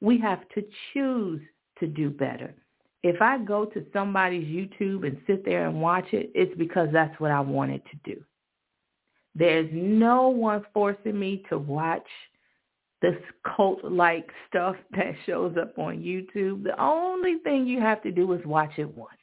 We 0.00 0.18
have 0.20 0.48
to 0.54 0.64
choose 0.92 1.40
to 1.78 1.86
do 1.86 2.10
better. 2.10 2.54
If 3.02 3.20
I 3.22 3.38
go 3.38 3.64
to 3.66 3.84
somebody's 3.92 4.46
YouTube 4.46 5.06
and 5.06 5.20
sit 5.26 5.44
there 5.44 5.68
and 5.68 5.80
watch 5.80 6.06
it, 6.12 6.30
it's 6.34 6.56
because 6.58 6.88
that's 6.92 7.18
what 7.20 7.30
I 7.30 7.40
wanted 7.40 7.82
to 7.84 8.14
do. 8.14 8.22
There's 9.34 9.68
no 9.72 10.28
one 10.28 10.64
forcing 10.74 11.18
me 11.18 11.44
to 11.48 11.58
watch 11.58 12.06
this 13.00 13.14
cult-like 13.56 14.30
stuff 14.48 14.76
that 14.96 15.14
shows 15.26 15.56
up 15.60 15.78
on 15.78 15.98
YouTube. 15.98 16.64
The 16.64 16.80
only 16.82 17.38
thing 17.44 17.66
you 17.66 17.80
have 17.80 18.02
to 18.02 18.10
do 18.10 18.32
is 18.32 18.44
watch 18.44 18.72
it 18.78 18.96
once. 18.96 19.17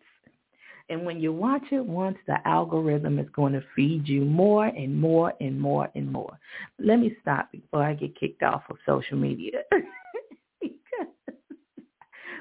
And 0.89 1.05
when 1.05 1.19
you 1.19 1.33
watch 1.33 1.63
it 1.71 1.83
once, 1.83 2.17
the 2.27 2.37
algorithm 2.47 3.17
is 3.17 3.27
going 3.35 3.53
to 3.53 3.63
feed 3.75 4.07
you 4.07 4.21
more 4.21 4.67
and 4.67 4.95
more 4.95 5.33
and 5.39 5.59
more 5.59 5.89
and 5.95 6.11
more. 6.11 6.37
Let 6.79 6.99
me 6.99 7.15
stop 7.21 7.51
before 7.51 7.83
I 7.83 7.95
get 7.95 8.19
kicked 8.19 8.43
off 8.43 8.63
of 8.69 8.77
social 8.85 9.17
media. 9.17 9.61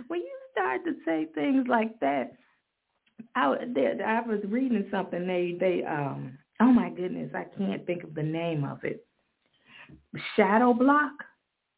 when 0.09 0.21
you 0.21 0.31
start 0.53 0.83
to 0.85 0.93
say 1.07 1.27
things 1.35 1.67
like 1.69 1.99
that, 2.01 2.35
I, 3.35 3.57
I 4.05 4.21
was 4.27 4.41
reading 4.47 4.87
something. 4.91 5.27
They 5.27 5.57
they 5.59 5.83
um 5.85 6.39
oh 6.61 6.73
my 6.73 6.91
goodness, 6.91 7.31
I 7.35 7.45
can't 7.57 7.85
think 7.87 8.05
of 8.05 8.15
the 8.15 8.23
name 8.23 8.65
of 8.65 8.85
it. 8.85 9.07
Shadow 10.37 10.73
block. 10.75 11.13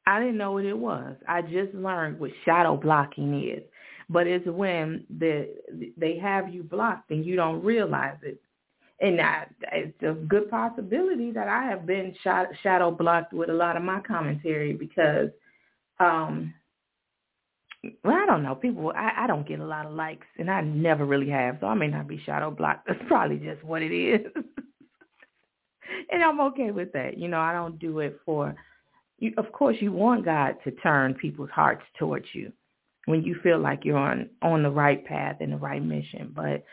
I 0.06 0.20
didn't 0.20 0.36
know 0.36 0.52
what 0.52 0.64
it 0.64 0.78
was. 0.78 1.16
I 1.28 1.42
just 1.42 1.74
learned 1.74 2.20
what 2.20 2.30
shadow 2.44 2.76
blocking 2.76 3.48
is. 3.48 3.62
But 4.08 4.26
it's 4.26 4.46
when 4.46 5.04
the 5.18 5.48
they 5.96 6.16
have 6.18 6.52
you 6.52 6.62
blocked 6.62 7.10
and 7.10 7.24
you 7.24 7.36
don't 7.36 7.62
realize 7.64 8.18
it. 8.22 8.40
And 9.00 9.20
I, 9.20 9.46
it's 9.72 10.02
a 10.02 10.12
good 10.12 10.48
possibility 10.50 11.30
that 11.32 11.48
I 11.48 11.64
have 11.64 11.86
been 11.86 12.14
shot, 12.22 12.46
shadow 12.62 12.90
blocked 12.90 13.34
with 13.34 13.50
a 13.50 13.54
lot 13.54 13.76
of 13.76 13.82
my 13.82 14.00
commentary 14.00 14.72
because 14.72 15.30
um 16.00 16.54
well, 18.04 18.16
I 18.16 18.26
don't 18.26 18.42
know. 18.42 18.54
People, 18.54 18.92
I, 18.96 19.12
I 19.16 19.26
don't 19.26 19.46
get 19.46 19.60
a 19.60 19.64
lot 19.64 19.86
of 19.86 19.92
likes, 19.92 20.26
and 20.38 20.50
I 20.50 20.60
never 20.60 21.04
really 21.04 21.28
have, 21.30 21.58
so 21.60 21.66
I 21.66 21.74
may 21.74 21.86
not 21.86 22.08
be 22.08 22.20
shadow 22.24 22.50
blocked. 22.50 22.86
That's 22.88 22.98
probably 23.06 23.36
just 23.36 23.62
what 23.62 23.82
it 23.82 23.94
is, 23.94 24.26
and 26.10 26.24
I'm 26.24 26.40
okay 26.40 26.70
with 26.70 26.92
that. 26.92 27.16
You 27.16 27.28
know, 27.28 27.40
I 27.40 27.52
don't 27.52 27.78
do 27.78 28.00
it 28.00 28.18
for. 28.24 28.54
You, 29.18 29.32
of 29.38 29.50
course, 29.52 29.76
you 29.80 29.92
want 29.92 30.24
God 30.24 30.56
to 30.64 30.72
turn 30.72 31.14
people's 31.14 31.50
hearts 31.50 31.82
towards 31.98 32.26
you 32.32 32.52
when 33.06 33.22
you 33.22 33.36
feel 33.42 33.58
like 33.58 33.84
you're 33.84 33.96
on 33.96 34.28
on 34.42 34.62
the 34.62 34.70
right 34.70 35.04
path 35.04 35.36
and 35.40 35.52
the 35.52 35.56
right 35.56 35.82
mission. 35.82 36.32
But 36.34 36.64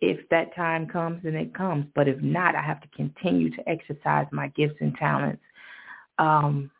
if 0.00 0.28
that 0.30 0.54
time 0.56 0.88
comes, 0.88 1.22
then 1.22 1.36
it 1.36 1.54
comes. 1.54 1.86
But 1.94 2.08
if 2.08 2.20
not, 2.20 2.56
I 2.56 2.62
have 2.62 2.80
to 2.80 2.88
continue 2.88 3.50
to 3.50 3.68
exercise 3.68 4.26
my 4.32 4.48
gifts 4.48 4.76
and 4.80 4.94
talents. 4.96 5.42
Um, 6.18 6.70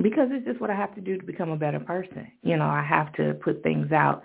because 0.00 0.28
it's 0.30 0.46
just 0.46 0.60
what 0.60 0.70
I 0.70 0.76
have 0.76 0.94
to 0.94 1.00
do 1.00 1.18
to 1.18 1.24
become 1.24 1.50
a 1.50 1.56
better 1.56 1.80
person. 1.80 2.30
You 2.42 2.56
know, 2.56 2.66
I 2.66 2.82
have 2.82 3.12
to 3.14 3.34
put 3.34 3.62
things 3.62 3.92
out 3.92 4.22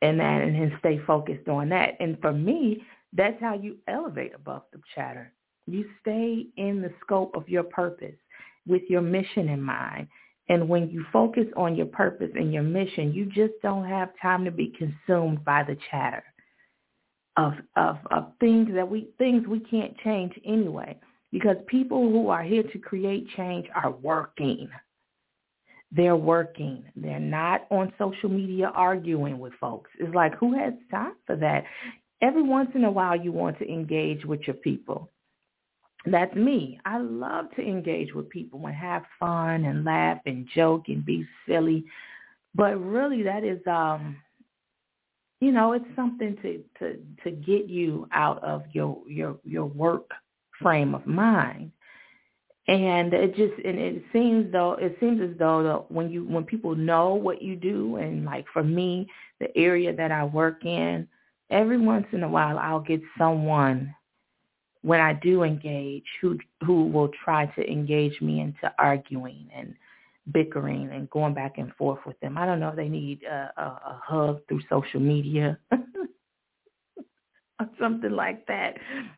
and 0.00 0.18
that 0.18 0.42
and 0.42 0.54
then 0.54 0.72
stay 0.80 0.98
focused 1.06 1.48
on 1.48 1.68
that. 1.68 1.90
And 2.00 2.18
for 2.20 2.32
me, 2.32 2.84
that's 3.12 3.40
how 3.40 3.54
you 3.54 3.76
elevate 3.86 4.34
above 4.34 4.62
the 4.72 4.80
chatter. 4.94 5.32
You 5.66 5.84
stay 6.00 6.46
in 6.56 6.82
the 6.82 6.92
scope 7.00 7.36
of 7.36 7.48
your 7.48 7.62
purpose 7.62 8.16
with 8.66 8.82
your 8.88 9.02
mission 9.02 9.48
in 9.48 9.62
mind. 9.62 10.08
And 10.48 10.68
when 10.68 10.90
you 10.90 11.04
focus 11.12 11.46
on 11.56 11.76
your 11.76 11.86
purpose 11.86 12.30
and 12.34 12.52
your 12.52 12.62
mission, 12.62 13.12
you 13.12 13.26
just 13.26 13.54
don't 13.62 13.88
have 13.88 14.10
time 14.20 14.44
to 14.44 14.50
be 14.50 14.72
consumed 14.76 15.44
by 15.44 15.62
the 15.62 15.76
chatter 15.90 16.24
of 17.36 17.54
of, 17.76 17.96
of 18.10 18.32
things 18.40 18.68
that 18.74 18.90
we 18.90 19.08
things 19.18 19.46
we 19.46 19.60
can't 19.60 19.96
change 19.98 20.32
anyway. 20.44 20.98
Because 21.30 21.56
people 21.66 22.10
who 22.10 22.28
are 22.28 22.42
here 22.42 22.62
to 22.62 22.78
create 22.78 23.26
change 23.36 23.66
are 23.74 23.90
working 23.90 24.68
they're 25.94 26.16
working. 26.16 26.84
They're 26.96 27.20
not 27.20 27.66
on 27.70 27.92
social 27.98 28.30
media 28.30 28.72
arguing 28.74 29.38
with 29.38 29.52
folks. 29.60 29.90
It's 29.98 30.14
like, 30.14 30.34
who 30.36 30.58
has 30.58 30.72
time 30.90 31.14
for 31.26 31.36
that? 31.36 31.64
Every 32.22 32.42
once 32.42 32.70
in 32.74 32.84
a 32.84 32.90
while, 32.90 33.14
you 33.14 33.30
want 33.30 33.58
to 33.58 33.70
engage 33.70 34.24
with 34.24 34.40
your 34.46 34.56
people. 34.56 35.10
That's 36.04 36.34
me. 36.34 36.80
I 36.84 36.98
love 36.98 37.46
to 37.56 37.62
engage 37.62 38.12
with 38.12 38.28
people 38.28 38.66
and 38.66 38.74
have 38.74 39.04
fun 39.20 39.64
and 39.64 39.84
laugh 39.84 40.18
and 40.26 40.48
joke 40.54 40.84
and 40.88 41.04
be 41.04 41.26
silly. 41.46 41.84
But 42.54 42.76
really, 42.76 43.22
that 43.22 43.44
is, 43.44 43.60
um, 43.66 44.16
you 45.40 45.52
know, 45.52 45.72
it's 45.72 45.84
something 45.94 46.36
to, 46.42 46.62
to, 46.80 46.98
to 47.24 47.30
get 47.30 47.68
you 47.68 48.08
out 48.12 48.42
of 48.42 48.64
your, 48.72 48.98
your, 49.08 49.38
your 49.44 49.66
work 49.66 50.10
frame 50.60 50.94
of 50.94 51.06
mind 51.06 51.72
and 52.68 53.12
it 53.12 53.34
just 53.34 53.54
and 53.64 53.78
it 53.78 54.04
seems 54.12 54.52
though 54.52 54.74
it 54.74 54.96
seems 55.00 55.20
as 55.20 55.36
though 55.38 55.62
that 55.62 55.90
when 55.90 56.10
you 56.10 56.24
when 56.24 56.44
people 56.44 56.76
know 56.76 57.14
what 57.14 57.42
you 57.42 57.56
do 57.56 57.96
and 57.96 58.24
like 58.24 58.44
for 58.52 58.62
me 58.62 59.08
the 59.40 59.56
area 59.56 59.94
that 59.94 60.12
I 60.12 60.24
work 60.24 60.64
in 60.64 61.08
every 61.50 61.78
once 61.78 62.06
in 62.12 62.22
a 62.22 62.28
while 62.28 62.58
I'll 62.58 62.80
get 62.80 63.00
someone 63.18 63.92
when 64.82 65.00
I 65.00 65.12
do 65.14 65.44
engage 65.44 66.04
who 66.20 66.38
who 66.64 66.86
will 66.86 67.10
try 67.24 67.46
to 67.46 67.70
engage 67.70 68.20
me 68.20 68.40
into 68.40 68.72
arguing 68.78 69.48
and 69.54 69.74
bickering 70.30 70.90
and 70.92 71.10
going 71.10 71.34
back 71.34 71.58
and 71.58 71.74
forth 71.74 72.00
with 72.06 72.18
them. 72.20 72.38
I 72.38 72.46
don't 72.46 72.60
know 72.60 72.68
if 72.68 72.76
they 72.76 72.88
need 72.88 73.22
a, 73.24 73.52
a, 73.56 73.62
a 73.62 74.00
hug 74.04 74.40
through 74.46 74.60
social 74.68 75.00
media 75.00 75.58
or 75.72 77.68
something 77.80 78.12
like 78.12 78.46
that. 78.46 78.74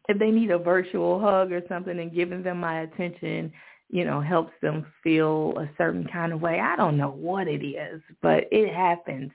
If 0.09 0.18
they 0.18 0.31
need 0.31 0.50
a 0.50 0.59
virtual 0.59 1.20
hug 1.20 1.53
or 1.53 1.62
something 1.68 1.98
and 1.98 2.14
giving 2.14 2.42
them 2.42 2.61
my 2.61 2.83
attention, 2.83 3.53
you 3.90 4.05
know, 4.05 4.20
helps 4.20 4.53
them 4.62 4.87
feel 5.03 5.55
a 5.59 5.68
certain 5.77 6.07
kind 6.07 6.33
of 6.33 6.40
way. 6.40 6.59
I 6.59 6.74
don't 6.77 6.96
know 6.96 7.11
what 7.11 7.48
it 7.48 7.64
is, 7.64 8.00
but 8.22 8.44
it 8.50 8.72
happens. 8.72 9.31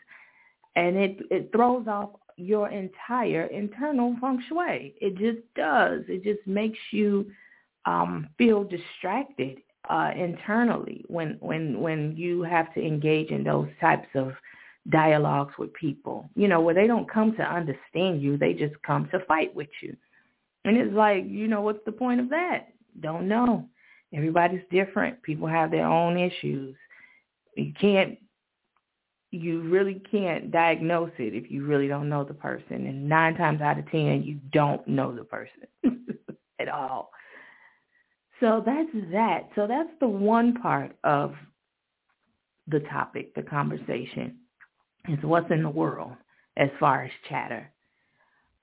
And 0.75 0.97
it 0.97 1.19
it 1.29 1.51
throws 1.51 1.87
off 1.87 2.09
your 2.39 2.69
entire 2.69 3.45
internal 3.45 4.15
feng 4.21 4.41
shui. 4.47 4.95
It 4.99 5.17
just 5.17 5.45
does. 5.55 6.01
It 6.07 6.23
just 6.23 6.45
makes 6.47 6.79
you 6.91 7.31
um 7.85 8.27
feel 8.37 8.63
distracted 8.63 9.59
uh 9.89 10.11
internally 10.15 11.05
when 11.07 11.37
when 11.39 11.79
when 11.79 12.15
you 12.17 12.43
have 12.43 12.73
to 12.73 12.85
engage 12.85 13.29
in 13.29 13.43
those 13.43 13.69
types 13.79 14.07
of 14.15 14.33
dialogues 14.89 15.53
with 15.57 15.73
people, 15.73 16.29
you 16.35 16.47
know, 16.47 16.61
where 16.61 16.75
they 16.75 16.87
don't 16.87 17.09
come 17.09 17.35
to 17.35 17.43
understand 17.43 18.21
you. 18.21 18.37
They 18.37 18.53
just 18.53 18.81
come 18.83 19.07
to 19.11 19.19
fight 19.25 19.53
with 19.53 19.69
you. 19.81 19.95
And 20.65 20.77
it's 20.77 20.93
like, 20.93 21.25
you 21.27 21.47
know, 21.47 21.61
what's 21.61 21.83
the 21.85 21.91
point 21.91 22.19
of 22.19 22.29
that? 22.29 22.67
Don't 22.99 23.27
know. 23.27 23.67
Everybody's 24.13 24.63
different. 24.71 25.21
People 25.21 25.47
have 25.47 25.71
their 25.71 25.85
own 25.85 26.17
issues. 26.17 26.75
You 27.55 27.73
can't, 27.79 28.17
you 29.31 29.61
really 29.61 30.01
can't 30.11 30.51
diagnose 30.51 31.11
it 31.19 31.35
if 31.35 31.51
you 31.51 31.65
really 31.65 31.87
don't 31.87 32.09
know 32.09 32.23
the 32.23 32.33
person. 32.33 32.87
And 32.87 33.07
nine 33.07 33.35
times 33.35 33.61
out 33.61 33.77
of 33.77 33.89
ten, 33.91 34.23
you 34.23 34.39
don't 34.51 34.85
know 34.87 35.15
the 35.15 35.23
person 35.23 35.67
at 36.59 36.67
all. 36.67 37.11
So 38.39 38.63
that's 38.65 38.89
that. 39.11 39.49
So 39.55 39.67
that's 39.67 39.89
the 39.99 40.07
one 40.07 40.55
part 40.55 40.95
of 41.03 41.33
the 42.67 42.79
topic, 42.81 43.35
the 43.35 43.41
conversation, 43.43 44.37
is 45.07 45.19
what's 45.23 45.51
in 45.51 45.63
the 45.63 45.69
world 45.69 46.13
as 46.57 46.69
far 46.79 47.03
as 47.03 47.11
chatter. 47.27 47.71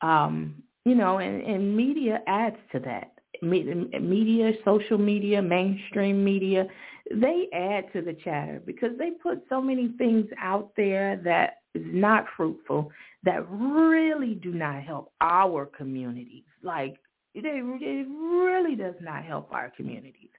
Um, 0.00 0.62
you 0.85 0.94
know, 0.94 1.18
and, 1.18 1.42
and 1.42 1.76
media 1.76 2.20
adds 2.26 2.57
to 2.72 2.81
that. 2.81 3.12
Media, 3.42 4.53
social 4.64 4.99
media, 4.99 5.42
mainstream 5.42 6.25
media, 6.25 6.66
they 7.11 7.49
add 7.53 7.92
to 7.92 8.03
the 8.03 8.14
chatter 8.25 8.61
because 8.64 8.90
they 8.99 9.11
put 9.11 9.42
so 9.49 9.61
many 9.61 9.92
things 9.99 10.27
out 10.40 10.72
there 10.77 11.20
that 11.25 11.59
is 11.75 11.85
not 11.87 12.25
fruitful, 12.37 12.90
that 13.22 13.49
really 13.51 14.35
do 14.35 14.53
not 14.53 14.83
help 14.83 15.12
our 15.20 15.66
communities. 15.66 16.44
Like, 16.62 16.96
it, 17.35 17.44
it 17.44 18.07
really 18.09 18.75
does 18.77 18.94
not 19.01 19.25
help 19.25 19.53
our 19.53 19.70
communities. 19.77 20.31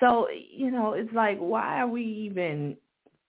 So, 0.00 0.28
you 0.30 0.70
know, 0.70 0.92
it's 0.92 1.12
like, 1.12 1.38
why 1.38 1.80
are 1.80 1.88
we 1.88 2.02
even 2.02 2.76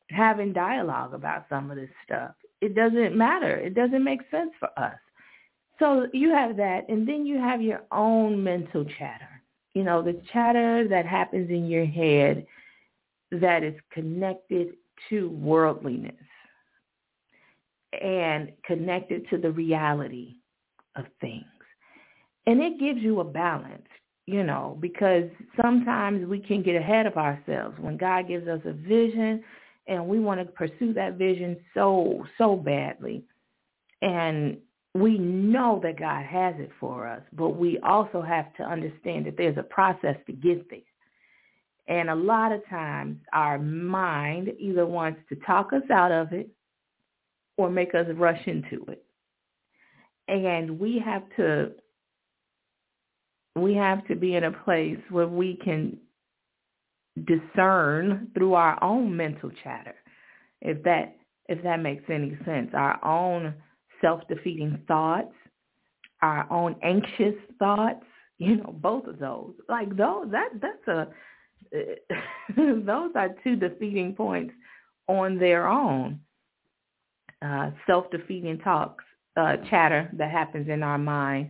having 0.10 0.54
dialogue 0.54 1.14
about 1.14 1.46
some 1.50 1.72
of 1.72 1.78
this 1.78 1.90
stuff? 2.06 2.32
It 2.62 2.76
doesn't 2.76 3.16
matter. 3.16 3.56
It 3.56 3.74
doesn't 3.74 4.04
make 4.04 4.22
sense 4.32 4.52
for 4.60 4.70
us. 4.78 4.98
So 5.80 6.08
you 6.12 6.32
have 6.32 6.58
that, 6.58 6.90
and 6.90 7.08
then 7.08 7.26
you 7.26 7.38
have 7.38 7.62
your 7.62 7.84
own 7.92 8.44
mental 8.44 8.86
chatter. 8.98 9.42
You 9.74 9.84
know, 9.84 10.02
the 10.02 10.20
chatter 10.34 10.88
that 10.88 11.06
happens 11.06 11.50
in 11.52 11.68
your 11.68 11.86
head 11.86 12.46
that 13.32 13.63
is 13.63 13.76
connected 13.92 14.74
to 15.10 15.30
worldliness 15.30 16.16
and 18.02 18.52
connected 18.66 19.30
to 19.30 19.38
the 19.38 19.52
reality 19.52 20.36
of 20.96 21.06
things. 21.22 21.46
And 22.48 22.62
it 22.62 22.80
gives 22.80 23.00
you 23.02 23.20
a 23.20 23.24
balance, 23.24 23.88
you 24.26 24.44
know, 24.44 24.78
because 24.80 25.30
sometimes 25.62 26.26
we 26.28 26.40
can 26.40 26.63
get 26.63 26.76
ahead 26.76 27.06
of 27.06 27.18
ourselves 27.18 27.78
when 27.80 27.98
God 27.98 28.28
gives 28.28 28.48
us 28.48 28.62
a 28.66 28.74
vision 28.74 29.44
and 29.88 30.08
we 30.08 30.20
want 30.20 30.40
to 30.40 30.46
pursue 30.46 30.94
that 30.94 31.18
vision 31.18 31.58
so, 31.74 32.26
so 32.38 32.56
badly. 32.56 33.24
And 34.02 34.58
we 34.98 35.18
know 35.18 35.80
that 35.84 36.00
God 36.00 36.26
has 36.26 36.56
it 36.58 36.72
for 36.80 37.08
us, 37.08 37.22
but 37.34 37.52
we 37.52 37.78
also 37.80 38.22
have 38.22 38.54
to 38.56 38.64
understand 38.64 39.26
that 39.26 39.38
there's 39.38 39.58
a 39.58 39.64
process 39.64 40.16
to 40.26 40.34
get 40.34 40.70
there. 40.70 40.80
And 41.88 42.10
a 42.10 42.16
lot 42.16 42.52
of 42.52 42.68
times 42.68 43.18
our 43.32 43.60
mind 43.60 44.50
either 44.60 44.86
wants 44.86 45.20
to 45.30 45.36
talk 45.46 45.72
us 45.72 45.90
out 45.92 46.12
of 46.12 46.34
it 46.34 46.50
or 47.58 47.70
make 47.70 47.96
us 47.96 48.08
rush 48.16 48.42
into 48.46 48.86
it. 48.88 49.04
And 50.28 50.80
we 50.80 51.02
have 51.04 51.24
to 51.38 51.72
we 53.56 53.74
have 53.74 54.06
to 54.08 54.16
be 54.16 54.36
in 54.36 54.44
a 54.44 54.52
place 54.52 55.00
where 55.10 55.28
we 55.28 55.56
can 55.64 55.98
discern 57.26 58.28
through 58.36 58.54
our 58.54 58.82
own 58.84 59.16
mental 59.16 59.50
chatter. 59.64 59.96
If 60.62 60.84
that 60.84 61.16
if 61.48 61.64
that 61.64 61.82
makes 61.82 62.04
any 62.10 62.38
sense, 62.46 62.72
our 62.74 63.04
own 63.06 63.54
self-defeating 64.02 64.84
thoughts, 64.88 65.34
our 66.22 66.52
own 66.52 66.76
anxious 66.84 67.36
thoughts, 67.60 68.04
you 68.38 68.58
know, 68.58 68.76
both 68.82 69.08
of 69.08 69.20
those. 69.20 69.54
Like 69.70 69.96
those 69.96 70.32
that 70.32 70.50
that's 70.62 70.88
a 70.88 71.08
those 72.56 73.12
are 73.16 73.36
two 73.44 73.56
defeating 73.56 74.14
points 74.14 74.54
on 75.08 75.38
their 75.38 75.68
own. 75.68 76.20
Uh, 77.42 77.70
self-defeating 77.86 78.58
talks, 78.60 79.04
uh, 79.36 79.58
chatter 79.70 80.10
that 80.14 80.32
happens 80.32 80.68
in 80.70 80.82
our 80.82 80.98
mind 80.98 81.50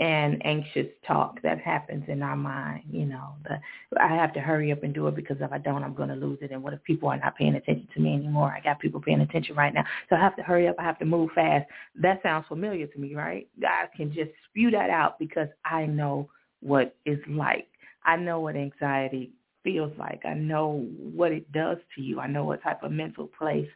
and 0.00 0.44
anxious 0.46 0.86
talk 1.06 1.40
that 1.42 1.60
happens 1.60 2.04
in 2.08 2.22
our 2.22 2.36
mind. 2.36 2.84
You 2.90 3.04
know, 3.04 3.34
the, 3.44 4.02
I 4.02 4.08
have 4.08 4.32
to 4.32 4.40
hurry 4.40 4.72
up 4.72 4.82
and 4.82 4.94
do 4.94 5.06
it 5.08 5.14
because 5.14 5.36
if 5.40 5.52
I 5.52 5.58
don't, 5.58 5.84
I'm 5.84 5.94
going 5.94 6.08
to 6.08 6.14
lose 6.14 6.38
it. 6.40 6.50
And 6.52 6.62
what 6.62 6.72
if 6.72 6.82
people 6.84 7.10
are 7.10 7.18
not 7.18 7.36
paying 7.36 7.54
attention 7.54 7.86
to 7.94 8.00
me 8.00 8.14
anymore? 8.14 8.52
I 8.56 8.60
got 8.60 8.80
people 8.80 9.00
paying 9.00 9.20
attention 9.20 9.54
right 9.54 9.74
now, 9.74 9.84
so 10.08 10.16
I 10.16 10.20
have 10.20 10.34
to 10.36 10.42
hurry 10.42 10.66
up. 10.68 10.76
I 10.78 10.84
have 10.84 10.98
to 11.00 11.04
move 11.04 11.30
fast. 11.34 11.68
That 12.00 12.22
sounds 12.22 12.46
familiar 12.48 12.86
to 12.86 12.98
me, 12.98 13.14
right? 13.14 13.46
I 13.62 13.84
can 13.94 14.12
just 14.12 14.30
spew 14.48 14.70
that 14.70 14.88
out 14.88 15.18
because 15.18 15.48
I 15.66 15.84
know 15.84 16.30
what 16.60 16.96
it's 17.04 17.22
like. 17.28 17.68
I 18.04 18.16
know 18.16 18.40
what 18.40 18.56
anxiety 18.56 19.32
feels 19.62 19.92
like. 19.98 20.22
I 20.24 20.32
know 20.32 20.88
what 20.98 21.32
it 21.32 21.52
does 21.52 21.76
to 21.94 22.02
you. 22.02 22.20
I 22.20 22.26
know 22.26 22.44
what 22.44 22.62
type 22.62 22.82
of 22.82 22.90
mental 22.90 23.28
place 23.38 23.68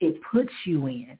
it 0.00 0.20
puts 0.30 0.52
you 0.66 0.86
in. 0.88 1.18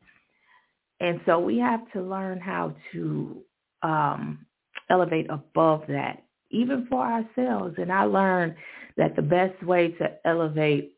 And 1.00 1.18
so 1.24 1.38
we 1.38 1.56
have 1.58 1.90
to 1.92 2.02
learn 2.02 2.38
how 2.38 2.74
to 2.92 3.42
um, 3.82 4.44
elevate 4.90 5.26
above 5.30 5.84
that, 5.88 6.22
even 6.50 6.86
for 6.88 7.02
ourselves. 7.02 7.76
And 7.78 7.92
I 7.92 8.04
learned 8.04 8.54
that 8.96 9.16
the 9.16 9.22
best 9.22 9.62
way 9.62 9.88
to 9.92 10.10
elevate, 10.24 10.96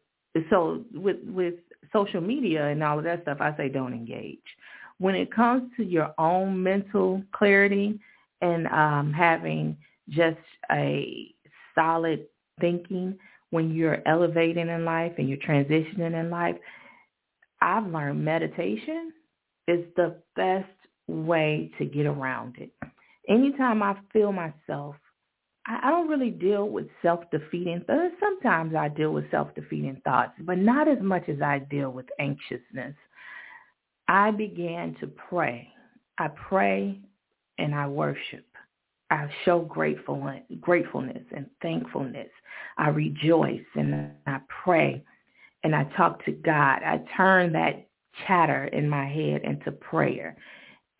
so 0.50 0.84
with, 0.94 1.18
with 1.26 1.54
social 1.92 2.20
media 2.20 2.68
and 2.68 2.82
all 2.82 2.98
of 2.98 3.04
that 3.04 3.22
stuff, 3.22 3.38
I 3.40 3.56
say 3.56 3.68
don't 3.68 3.92
engage. 3.92 4.38
When 4.98 5.14
it 5.14 5.34
comes 5.34 5.70
to 5.76 5.84
your 5.84 6.14
own 6.18 6.62
mental 6.62 7.22
clarity 7.32 7.98
and 8.40 8.66
um, 8.68 9.12
having 9.12 9.76
just 10.08 10.38
a 10.70 11.32
solid 11.74 12.26
thinking 12.60 13.18
when 13.50 13.72
you're 13.74 14.02
elevating 14.06 14.68
in 14.68 14.84
life 14.84 15.12
and 15.18 15.28
you're 15.28 15.38
transitioning 15.38 16.18
in 16.18 16.30
life, 16.30 16.56
I've 17.60 17.86
learned 17.86 18.24
meditation 18.24 19.12
is 19.68 19.84
the 19.96 20.16
best 20.34 20.68
way 21.06 21.70
to 21.78 21.84
get 21.84 22.06
around 22.06 22.56
it. 22.58 22.72
Anytime 23.28 23.82
I 23.82 23.96
feel 24.12 24.32
myself, 24.32 24.96
I, 25.66 25.90
don't 25.90 26.08
really 26.08 26.30
deal 26.30 26.68
with 26.68 26.88
self-defeating 27.02 27.84
thoughts. 27.86 28.14
Sometimes 28.18 28.74
I 28.74 28.88
deal 28.88 29.12
with 29.12 29.30
self-defeating 29.30 30.02
thoughts, 30.04 30.32
but 30.40 30.58
not 30.58 30.88
as 30.88 30.98
much 31.00 31.28
as 31.28 31.40
I 31.40 31.60
deal 31.60 31.90
with 31.90 32.06
anxiousness. 32.18 32.96
I 34.08 34.32
began 34.32 34.96
to 35.00 35.06
pray. 35.06 35.68
I 36.18 36.28
pray 36.28 36.98
and 37.58 37.74
I 37.74 37.86
worship. 37.86 38.44
I 39.10 39.28
show 39.44 39.60
grateful, 39.60 40.32
gratefulness 40.60 41.22
and 41.36 41.46
thankfulness. 41.60 42.30
I 42.78 42.88
rejoice 42.88 43.60
and 43.74 44.10
I 44.26 44.40
pray 44.64 45.04
and 45.62 45.76
I 45.76 45.84
talk 45.96 46.24
to 46.24 46.32
God. 46.32 46.82
I 46.82 47.02
turn 47.16 47.52
that 47.52 47.86
chatter 48.26 48.64
in 48.66 48.88
my 48.88 49.06
head 49.06 49.42
into 49.44 49.70
prayer 49.70 50.36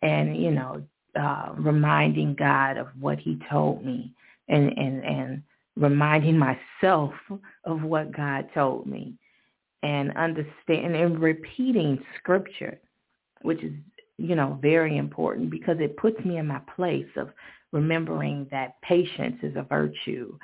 and, 0.01 0.37
you 0.37 0.51
know, 0.51 0.83
uh, 1.19 1.53
reminding 1.57 2.35
God 2.35 2.77
of 2.77 2.87
what 2.99 3.19
he 3.19 3.39
told 3.49 3.85
me 3.85 4.13
and, 4.47 4.77
and, 4.77 5.03
and 5.03 5.43
reminding 5.75 6.37
myself 6.37 7.13
of 7.65 7.83
what 7.83 8.15
God 8.15 8.47
told 8.53 8.87
me 8.87 9.13
and 9.83 10.15
understand 10.15 10.95
and 10.95 11.19
repeating 11.19 12.03
scripture, 12.17 12.79
which 13.41 13.61
is, 13.63 13.73
you 14.17 14.35
know, 14.35 14.57
very 14.61 14.97
important 14.97 15.49
because 15.49 15.77
it 15.79 15.97
puts 15.97 16.23
me 16.23 16.37
in 16.37 16.47
my 16.47 16.61
place 16.75 17.09
of 17.17 17.29
remembering 17.71 18.47
that 18.51 18.81
patience 18.81 19.37
is 19.41 19.55
a 19.55 19.63
virtue 19.63 20.37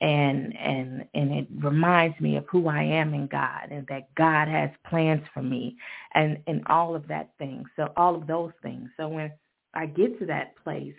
and 0.00 0.56
and 0.56 1.04
and 1.14 1.32
it 1.32 1.48
reminds 1.58 2.18
me 2.20 2.36
of 2.36 2.44
who 2.48 2.68
I 2.68 2.82
am 2.82 3.14
in 3.14 3.26
God 3.26 3.68
and 3.70 3.84
that 3.88 4.14
God 4.14 4.46
has 4.46 4.70
plans 4.88 5.22
for 5.34 5.42
me 5.42 5.76
and 6.14 6.38
and 6.46 6.62
all 6.66 6.94
of 6.94 7.08
that 7.08 7.30
thing. 7.38 7.64
So 7.74 7.92
all 7.96 8.14
of 8.14 8.26
those 8.26 8.52
things. 8.62 8.88
So 8.96 9.08
when 9.08 9.32
I 9.78 9.86
get 9.86 10.18
to 10.18 10.26
that 10.26 10.56
place 10.62 10.94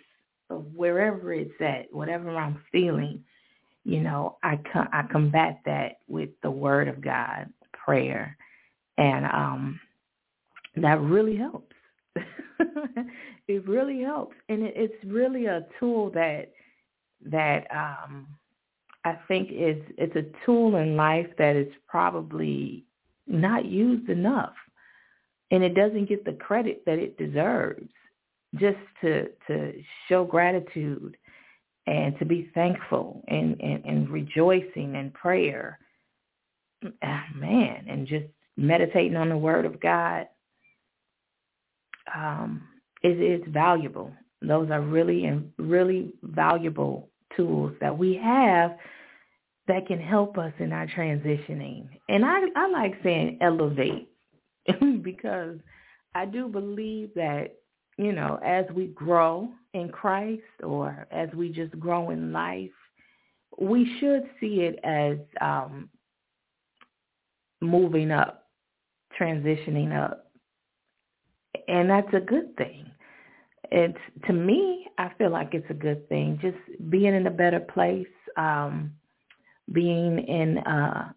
of 0.50 0.66
wherever 0.74 1.34
it's 1.34 1.60
at 1.62 1.94
whatever 1.94 2.36
I'm 2.36 2.62
feeling 2.72 3.24
you 3.84 4.02
know 4.02 4.38
I 4.44 4.60
I 4.92 5.04
combat 5.12 5.60
that 5.66 6.00
with 6.08 6.30
the 6.42 6.52
word 6.52 6.88
of 6.88 7.02
God 7.02 7.48
prayer 7.74 8.36
and 8.98 9.26
um 9.26 9.80
that 10.76 11.00
really 11.02 11.36
helps 11.36 11.76
it 13.48 13.68
really 13.68 14.02
helps, 14.02 14.36
and 14.50 14.64
it, 14.64 14.74
it's 14.76 15.04
really 15.06 15.46
a 15.46 15.66
tool 15.80 16.12
that 16.12 16.52
that 17.26 17.68
um, 17.72 18.28
I 19.06 19.18
think 19.28 19.50
is 19.52 19.78
it's 19.98 20.16
a 20.16 20.46
tool 20.46 20.78
in 20.78 20.96
life 20.96 21.28
that 21.38 21.56
is 21.56 21.72
probably 21.88 22.86
not 23.28 23.66
used 23.66 24.10
enough, 24.10 24.54
and 25.52 25.64
it 25.64 25.76
doesn't 25.76 26.10
get 26.10 26.26
the 26.26 26.34
credit 26.34 26.84
that 26.86 27.00
it 27.00 27.18
deserves. 27.18 27.90
Just 28.56 28.78
to 29.02 29.28
to 29.48 29.74
show 30.08 30.26
gratitude 30.26 31.16
and 31.88 32.18
to 32.20 32.26
be 32.26 32.52
thankful 32.54 33.24
and, 33.28 33.60
and, 33.62 33.84
and 33.84 34.10
rejoicing 34.10 34.96
in 34.96 35.12
prayer, 35.12 35.80
ah, 37.04 37.26
man, 37.36 37.86
and 37.88 38.06
just 38.08 38.26
meditating 38.58 39.16
on 39.16 39.30
the 39.30 39.38
Word 39.38 39.66
of 39.66 39.80
God 39.80 40.28
um, 42.16 42.62
is, 43.04 43.18
is 43.20 43.42
valuable. 43.52 44.12
Those 44.42 44.70
are 44.70 44.82
really 44.82 45.26
and 45.26 45.52
really 45.58 46.14
valuable 46.24 47.10
tools 47.36 47.74
that 47.82 47.98
we 47.98 48.20
have 48.22 48.78
that 49.68 49.88
can 49.88 50.00
help 50.00 50.38
us 50.38 50.54
in 50.60 50.72
our 50.74 50.88
transitioning. 50.88 51.88
And 52.08 52.26
I, 52.26 52.40
I 52.56 52.68
like 52.70 52.96
saying 53.04 53.38
elevate 53.42 54.10
because 55.02 55.58
I 56.16 56.26
do 56.26 56.48
believe 56.48 57.12
that, 57.16 57.56
you 58.00 58.14
know, 58.14 58.40
as 58.46 58.64
we 58.74 58.88
grow 58.88 59.50
in 59.74 59.90
Christ 59.90 60.42
or 60.64 61.06
as 61.12 61.28
we 61.36 61.50
just 61.50 61.78
grow 61.78 62.12
in 62.12 62.32
life, 62.32 62.72
we 63.60 63.98
should 64.00 64.24
see 64.40 64.62
it 64.62 64.80
as 64.86 65.18
um, 65.42 65.90
moving 67.60 68.10
up, 68.10 68.48
transitioning 69.20 69.94
up, 69.94 70.32
and 71.68 71.90
that's 71.90 72.14
a 72.14 72.22
good 72.22 72.56
thing. 72.56 72.86
It's 73.70 74.00
to 74.28 74.34
me, 74.34 74.88
I 74.98 75.12
feel 75.18 75.32
like 75.32 75.54
it's 75.54 75.70
a 75.70 75.74
good 75.74 76.08
thing. 76.08 76.40
Just 76.42 76.90
being 76.90 77.14
in 77.14 77.28
a 77.28 77.32
better 77.32 77.60
place, 77.60 78.08
um, 78.38 78.94
being 79.74 80.20
in 80.20 80.60
a, 80.60 81.14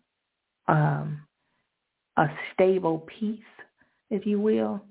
um, 0.67 1.21
a 2.17 2.27
stable 2.53 3.07
peace, 3.21 3.39
if 4.11 4.27
you 4.27 4.41
will, 4.41 4.83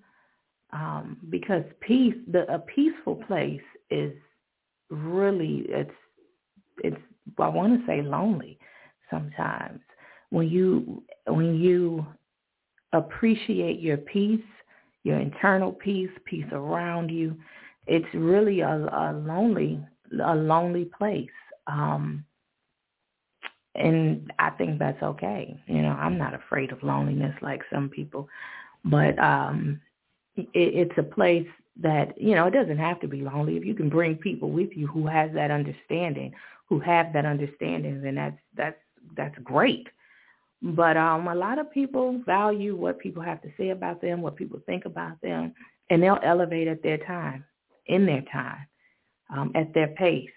um, 0.73 1.17
because 1.29 1.63
peace, 1.81 2.15
the 2.31 2.51
a 2.53 2.59
peaceful 2.59 3.15
place 3.15 3.61
is 3.89 4.13
really 4.89 5.65
it's 5.67 5.91
it's 6.79 6.97
I 7.39 7.47
want 7.47 7.79
to 7.79 7.85
say 7.85 8.01
lonely 8.01 8.57
sometimes 9.09 9.79
when 10.31 10.47
you 10.49 11.03
when 11.27 11.55
you 11.55 12.05
appreciate 12.93 13.79
your 13.79 13.97
peace, 13.97 14.41
your 15.03 15.19
internal 15.19 15.71
peace, 15.71 16.09
peace 16.25 16.45
around 16.51 17.09
you, 17.09 17.35
it's 17.87 18.07
really 18.13 18.61
a, 18.61 18.73
a 18.75 19.13
lonely 19.25 19.79
a 20.25 20.35
lonely 20.35 20.85
place. 20.85 21.29
Um, 21.67 22.25
and 23.75 24.31
I 24.39 24.49
think 24.51 24.79
that's 24.79 25.01
okay. 25.01 25.57
You 25.67 25.81
know, 25.81 25.91
I'm 25.91 26.17
not 26.17 26.33
afraid 26.33 26.71
of 26.71 26.83
loneliness 26.83 27.35
like 27.41 27.61
some 27.71 27.87
people, 27.87 28.27
but 28.83 29.17
um, 29.19 29.79
it's 30.35 30.97
a 30.97 31.03
place 31.03 31.47
that 31.81 32.19
you 32.21 32.35
know 32.35 32.47
it 32.47 32.51
doesn't 32.51 32.77
have 32.77 32.99
to 33.01 33.07
be 33.07 33.21
lonely. 33.21 33.57
If 33.57 33.65
you 33.65 33.73
can 33.73 33.89
bring 33.89 34.15
people 34.15 34.49
with 34.49 34.69
you 34.75 34.87
who 34.87 35.07
has 35.07 35.31
that 35.33 35.51
understanding, 35.51 36.33
who 36.67 36.79
have 36.79 37.13
that 37.13 37.25
understanding, 37.25 38.01
then 38.01 38.15
that's 38.15 38.37
that's 38.55 38.77
that's 39.15 39.37
great. 39.43 39.87
But 40.61 40.95
um, 40.95 41.27
a 41.27 41.35
lot 41.35 41.59
of 41.59 41.71
people 41.71 42.21
value 42.25 42.75
what 42.75 42.99
people 42.99 43.23
have 43.23 43.41
to 43.41 43.49
say 43.57 43.69
about 43.69 44.01
them, 44.01 44.21
what 44.21 44.35
people 44.35 44.59
think 44.65 44.85
about 44.85 45.19
them, 45.21 45.53
and 45.89 46.03
they'll 46.03 46.19
elevate 46.23 46.67
at 46.67 46.83
their 46.83 46.99
time, 46.99 47.43
in 47.87 48.05
their 48.05 48.23
time, 48.31 48.67
um, 49.35 49.51
at 49.55 49.73
their 49.73 49.87
pace. 49.87 50.29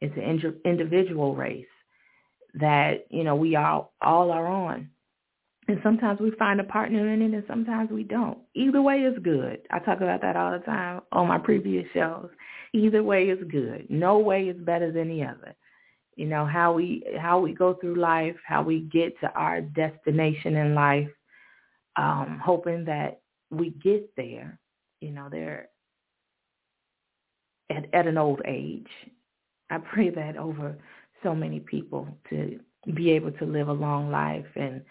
It's 0.00 0.16
an 0.16 0.58
individual 0.64 1.36
race 1.36 1.66
that 2.54 3.06
you 3.10 3.22
know 3.22 3.36
we 3.36 3.56
all 3.56 3.92
all 4.00 4.30
are 4.30 4.46
on. 4.46 4.90
And 5.70 5.78
sometimes 5.84 6.18
we 6.18 6.32
find 6.32 6.58
a 6.58 6.64
partner 6.64 7.12
in 7.12 7.22
it 7.22 7.32
and 7.32 7.44
sometimes 7.46 7.92
we 7.92 8.02
don't. 8.02 8.38
Either 8.54 8.82
way 8.82 9.02
is 9.02 9.16
good. 9.22 9.60
I 9.70 9.78
talk 9.78 9.98
about 10.00 10.20
that 10.20 10.34
all 10.34 10.50
the 10.50 10.58
time 10.58 11.02
on 11.12 11.28
my 11.28 11.38
previous 11.38 11.86
shows. 11.94 12.28
Either 12.72 13.04
way 13.04 13.26
is 13.26 13.38
good. 13.48 13.86
No 13.88 14.18
way 14.18 14.48
is 14.48 14.56
better 14.56 14.90
than 14.90 15.08
the 15.08 15.22
other. 15.22 15.54
You 16.16 16.26
know, 16.26 16.44
how 16.44 16.72
we 16.72 17.04
how 17.20 17.38
we 17.38 17.54
go 17.54 17.74
through 17.74 18.00
life, 18.00 18.34
how 18.44 18.64
we 18.64 18.80
get 18.80 19.18
to 19.20 19.30
our 19.34 19.60
destination 19.60 20.56
in 20.56 20.74
life, 20.74 21.08
um, 21.94 22.40
hoping 22.44 22.84
that 22.86 23.20
we 23.50 23.70
get 23.70 24.10
there. 24.16 24.58
You 25.00 25.12
know, 25.12 25.28
there 25.30 25.68
at, 27.70 27.94
at 27.94 28.08
an 28.08 28.18
old 28.18 28.42
age. 28.44 28.88
I 29.70 29.78
pray 29.78 30.10
that 30.10 30.36
over 30.36 30.76
so 31.22 31.32
many 31.32 31.60
people 31.60 32.08
to 32.30 32.58
be 32.92 33.12
able 33.12 33.30
to 33.30 33.44
live 33.44 33.68
a 33.68 33.72
long 33.72 34.10
life 34.10 34.46
and 34.56 34.82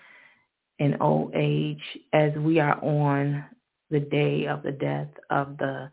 in 0.79 0.97
old 1.01 1.33
age 1.35 1.81
as 2.13 2.33
we 2.35 2.59
are 2.59 2.83
on 2.83 3.43
the 3.91 3.99
day 3.99 4.47
of 4.47 4.63
the 4.63 4.71
death 4.71 5.09
of 5.29 5.57
the 5.57 5.89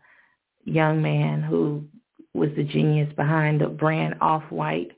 young 0.63 1.01
man 1.01 1.41
who 1.41 1.83
was 2.33 2.49
the 2.55 2.63
genius 2.63 3.11
behind 3.15 3.61
the 3.61 3.67
brand 3.67 4.15
Off-White. 4.21 4.91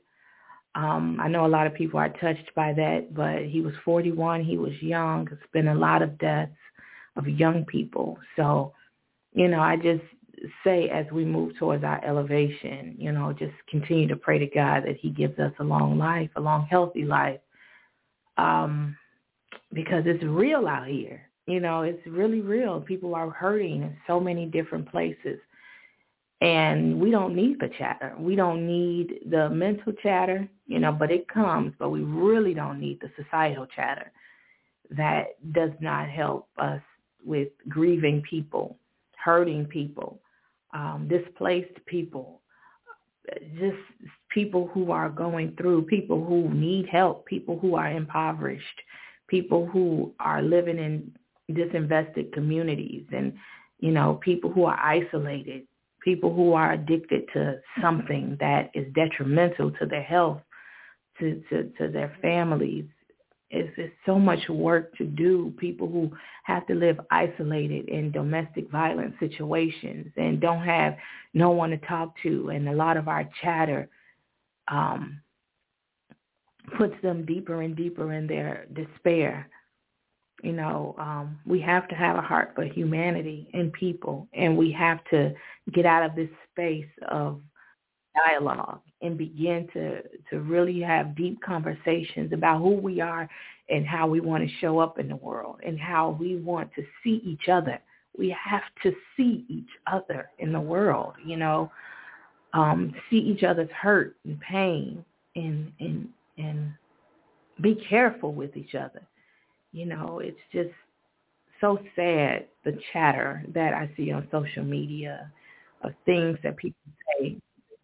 Um, 0.74 1.18
I 1.20 1.28
know 1.28 1.46
a 1.46 1.48
lot 1.48 1.66
of 1.66 1.74
people 1.74 1.98
are 1.98 2.10
touched 2.20 2.54
by 2.54 2.72
that, 2.74 3.14
but 3.14 3.44
he 3.44 3.60
was 3.60 3.74
41. 3.84 4.44
He 4.44 4.56
was 4.56 4.72
young. 4.80 5.28
It's 5.32 5.52
been 5.52 5.68
a 5.68 5.74
lot 5.74 6.02
of 6.02 6.18
deaths 6.18 6.52
of 7.16 7.26
young 7.26 7.64
people. 7.64 8.18
So, 8.36 8.72
you 9.32 9.48
know, 9.48 9.60
I 9.60 9.76
just 9.76 10.02
say 10.64 10.88
as 10.90 11.06
we 11.12 11.24
move 11.24 11.56
towards 11.58 11.82
our 11.82 12.04
elevation, 12.04 12.94
you 12.98 13.10
know, 13.12 13.32
just 13.32 13.54
continue 13.68 14.06
to 14.08 14.16
pray 14.16 14.38
to 14.38 14.46
God 14.46 14.84
that 14.84 14.96
he 14.96 15.10
gives 15.10 15.38
us 15.38 15.52
a 15.58 15.64
long 15.64 15.98
life, 15.98 16.30
a 16.36 16.40
long, 16.40 16.66
healthy 16.70 17.04
life. 17.04 17.40
Um, 18.36 18.96
because 19.72 20.04
it's 20.06 20.22
real 20.24 20.66
out 20.66 20.86
here. 20.86 21.22
You 21.46 21.60
know, 21.60 21.82
it's 21.82 22.04
really 22.06 22.40
real. 22.40 22.80
People 22.80 23.14
are 23.14 23.30
hurting 23.30 23.82
in 23.82 23.96
so 24.06 24.20
many 24.20 24.46
different 24.46 24.90
places. 24.90 25.38
And 26.40 26.98
we 26.98 27.10
don't 27.10 27.36
need 27.36 27.60
the 27.60 27.70
chatter. 27.76 28.14
We 28.18 28.34
don't 28.34 28.66
need 28.66 29.20
the 29.30 29.50
mental 29.50 29.92
chatter, 30.02 30.48
you 30.66 30.78
know, 30.78 30.92
but 30.92 31.10
it 31.10 31.28
comes, 31.28 31.74
but 31.78 31.90
we 31.90 32.00
really 32.00 32.54
don't 32.54 32.80
need 32.80 33.00
the 33.00 33.10
societal 33.22 33.66
chatter 33.66 34.10
that 34.90 35.36
does 35.52 35.72
not 35.80 36.08
help 36.08 36.48
us 36.58 36.80
with 37.24 37.48
grieving 37.68 38.22
people, 38.22 38.76
hurting 39.22 39.66
people, 39.66 40.20
um, 40.72 41.08
displaced 41.08 41.84
people, 41.86 42.40
just 43.58 43.76
people 44.30 44.68
who 44.72 44.90
are 44.90 45.10
going 45.10 45.54
through, 45.56 45.82
people 45.82 46.24
who 46.24 46.48
need 46.54 46.86
help, 46.86 47.26
people 47.26 47.58
who 47.58 47.74
are 47.74 47.90
impoverished, 47.90 48.80
people 49.30 49.64
who 49.66 50.12
are 50.18 50.42
living 50.42 50.78
in 50.78 51.12
disinvested 51.54 52.32
communities 52.32 53.04
and, 53.12 53.32
you 53.78 53.92
know, 53.92 54.20
people 54.22 54.50
who 54.50 54.64
are 54.64 54.78
isolated, 54.78 55.62
people 56.04 56.34
who 56.34 56.52
are 56.52 56.72
addicted 56.72 57.22
to 57.32 57.60
something 57.80 58.36
that 58.40 58.70
is 58.74 58.92
detrimental 58.94 59.70
to 59.72 59.86
their 59.86 60.02
health, 60.02 60.40
to, 61.18 61.42
to, 61.48 61.70
to 61.78 61.88
their 61.88 62.14
families. 62.20 62.84
It's, 63.50 63.72
it's 63.76 63.94
so 64.06 64.18
much 64.18 64.48
work 64.48 64.96
to 64.96 65.04
do. 65.04 65.52
People 65.58 65.88
who 65.88 66.10
have 66.44 66.66
to 66.66 66.74
live 66.74 67.00
isolated 67.10 67.88
in 67.88 68.12
domestic 68.12 68.70
violence 68.70 69.14
situations 69.18 70.12
and 70.16 70.40
don't 70.40 70.62
have 70.64 70.96
no 71.34 71.50
one 71.50 71.70
to 71.70 71.78
talk 71.78 72.14
to. 72.22 72.50
And 72.50 72.68
a 72.68 72.72
lot 72.72 72.96
of 72.96 73.08
our 73.08 73.28
chatter 73.42 73.88
um, 74.68 75.20
puts 76.76 76.94
them 77.02 77.24
deeper 77.24 77.62
and 77.62 77.76
deeper 77.76 78.12
in 78.12 78.26
their 78.26 78.66
despair. 78.74 79.48
You 80.42 80.52
know, 80.52 80.94
um, 80.98 81.38
we 81.44 81.60
have 81.60 81.86
to 81.88 81.94
have 81.94 82.16
a 82.16 82.22
heart 82.22 82.52
for 82.54 82.64
humanity 82.64 83.48
and 83.52 83.72
people, 83.72 84.26
and 84.32 84.56
we 84.56 84.72
have 84.72 85.04
to 85.10 85.34
get 85.72 85.84
out 85.84 86.02
of 86.02 86.16
this 86.16 86.30
space 86.50 86.88
of 87.08 87.40
dialogue 88.26 88.80
and 89.02 89.16
begin 89.16 89.68
to 89.72 90.02
to 90.30 90.40
really 90.40 90.80
have 90.80 91.14
deep 91.14 91.40
conversations 91.42 92.32
about 92.32 92.60
who 92.60 92.74
we 92.74 93.00
are 93.00 93.28
and 93.68 93.86
how 93.86 94.06
we 94.06 94.20
want 94.20 94.42
to 94.42 94.56
show 94.60 94.78
up 94.78 94.98
in 94.98 95.08
the 95.08 95.16
world 95.16 95.60
and 95.64 95.78
how 95.78 96.16
we 96.18 96.36
want 96.36 96.70
to 96.74 96.82
see 97.02 97.20
each 97.24 97.48
other. 97.48 97.78
We 98.18 98.34
have 98.42 98.62
to 98.82 98.92
see 99.16 99.44
each 99.48 99.70
other 99.86 100.30
in 100.38 100.52
the 100.52 100.60
world, 100.60 101.14
you 101.24 101.36
know, 101.36 101.70
um, 102.52 102.92
see 103.08 103.18
each 103.18 103.44
other's 103.44 103.70
hurt 103.70 104.16
and 104.24 104.40
pain 104.40 105.04
and 105.36 105.72
and 105.80 106.08
and 106.38 106.72
be 107.60 107.74
careful 107.88 108.32
with 108.32 108.56
each 108.56 108.74
other. 108.74 109.02
You 109.72 109.86
know, 109.86 110.20
it's 110.22 110.40
just 110.52 110.70
so 111.60 111.78
sad 111.94 112.46
the 112.64 112.78
chatter 112.92 113.44
that 113.54 113.74
I 113.74 113.90
see 113.96 114.10
on 114.12 114.26
social 114.30 114.64
media 114.64 115.30
of 115.82 115.92
things 116.06 116.38
that 116.42 116.56
people 116.56 116.80
say, 117.18 117.36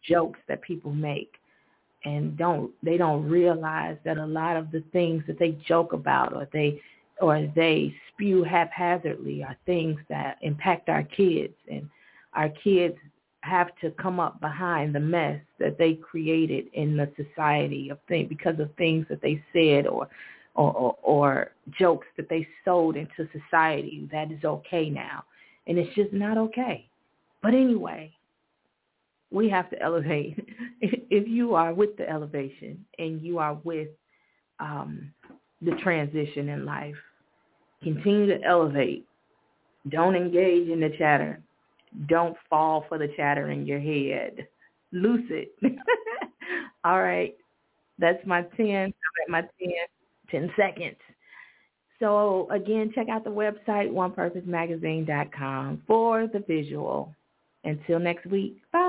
jokes 0.08 0.38
that 0.48 0.62
people 0.62 0.92
make 0.92 1.32
and 2.04 2.36
don't 2.36 2.70
they 2.82 2.96
don't 2.96 3.28
realize 3.28 3.96
that 4.04 4.18
a 4.18 4.26
lot 4.26 4.56
of 4.56 4.70
the 4.70 4.82
things 4.92 5.22
that 5.26 5.38
they 5.38 5.58
joke 5.66 5.92
about 5.92 6.32
or 6.32 6.48
they 6.52 6.80
or 7.20 7.50
they 7.56 7.94
spew 8.12 8.44
haphazardly 8.44 9.42
are 9.42 9.56
things 9.66 9.98
that 10.08 10.38
impact 10.42 10.88
our 10.88 11.02
kids 11.02 11.54
and 11.70 11.88
our 12.34 12.48
kids 12.48 12.96
have 13.46 13.68
to 13.80 13.90
come 13.92 14.20
up 14.20 14.40
behind 14.40 14.94
the 14.94 15.00
mess 15.00 15.40
that 15.58 15.78
they 15.78 15.94
created 15.94 16.66
in 16.74 16.96
the 16.96 17.10
society 17.16 17.88
of 17.90 17.98
things 18.08 18.28
because 18.28 18.58
of 18.58 18.68
things 18.76 19.06
that 19.08 19.22
they 19.22 19.42
said 19.52 19.86
or, 19.86 20.08
or 20.54 20.72
or, 20.72 20.96
or 21.02 21.50
jokes 21.78 22.06
that 22.16 22.28
they 22.28 22.46
sold 22.64 22.96
into 22.96 23.28
society 23.32 24.08
that 24.10 24.30
is 24.32 24.44
okay 24.44 24.90
now. 24.90 25.24
And 25.66 25.78
it's 25.78 25.94
just 25.94 26.12
not 26.12 26.38
okay. 26.38 26.88
But 27.42 27.54
anyway 27.54 28.12
we 29.30 29.48
have 29.48 29.70
to 29.70 29.82
elevate. 29.82 30.38
If 30.80 31.26
you 31.26 31.54
are 31.54 31.72
with 31.72 31.96
the 31.96 32.08
elevation 32.08 32.84
and 32.98 33.22
you 33.22 33.38
are 33.38 33.54
with 33.64 33.88
um, 34.60 35.10
the 35.62 35.72
transition 35.82 36.50
in 36.50 36.66
life 36.66 36.94
continue 37.82 38.26
to 38.26 38.42
elevate. 38.44 39.06
Don't 39.88 40.16
engage 40.16 40.68
in 40.68 40.80
the 40.80 40.90
chatter 40.98 41.40
don't 42.08 42.36
fall 42.48 42.84
for 42.88 42.98
the 42.98 43.08
chatter 43.16 43.50
in 43.50 43.66
your 43.66 43.80
head. 43.80 44.46
Lucid. 44.92 45.48
All 46.84 47.02
right. 47.02 47.34
That's 47.98 48.24
my 48.26 48.42
10. 48.56 48.66
I'm 48.66 48.92
at 48.92 49.28
my 49.28 49.40
10, 49.40 49.50
10 50.30 50.50
seconds. 50.56 50.96
So 51.98 52.48
again, 52.50 52.92
check 52.94 53.08
out 53.08 53.24
the 53.24 53.30
website, 53.30 53.90
onepurposemagazine.com 53.90 55.82
for 55.86 56.26
the 56.26 56.40
visual. 56.40 57.14
Until 57.64 57.98
next 57.98 58.26
week, 58.26 58.58
bye. 58.72 58.85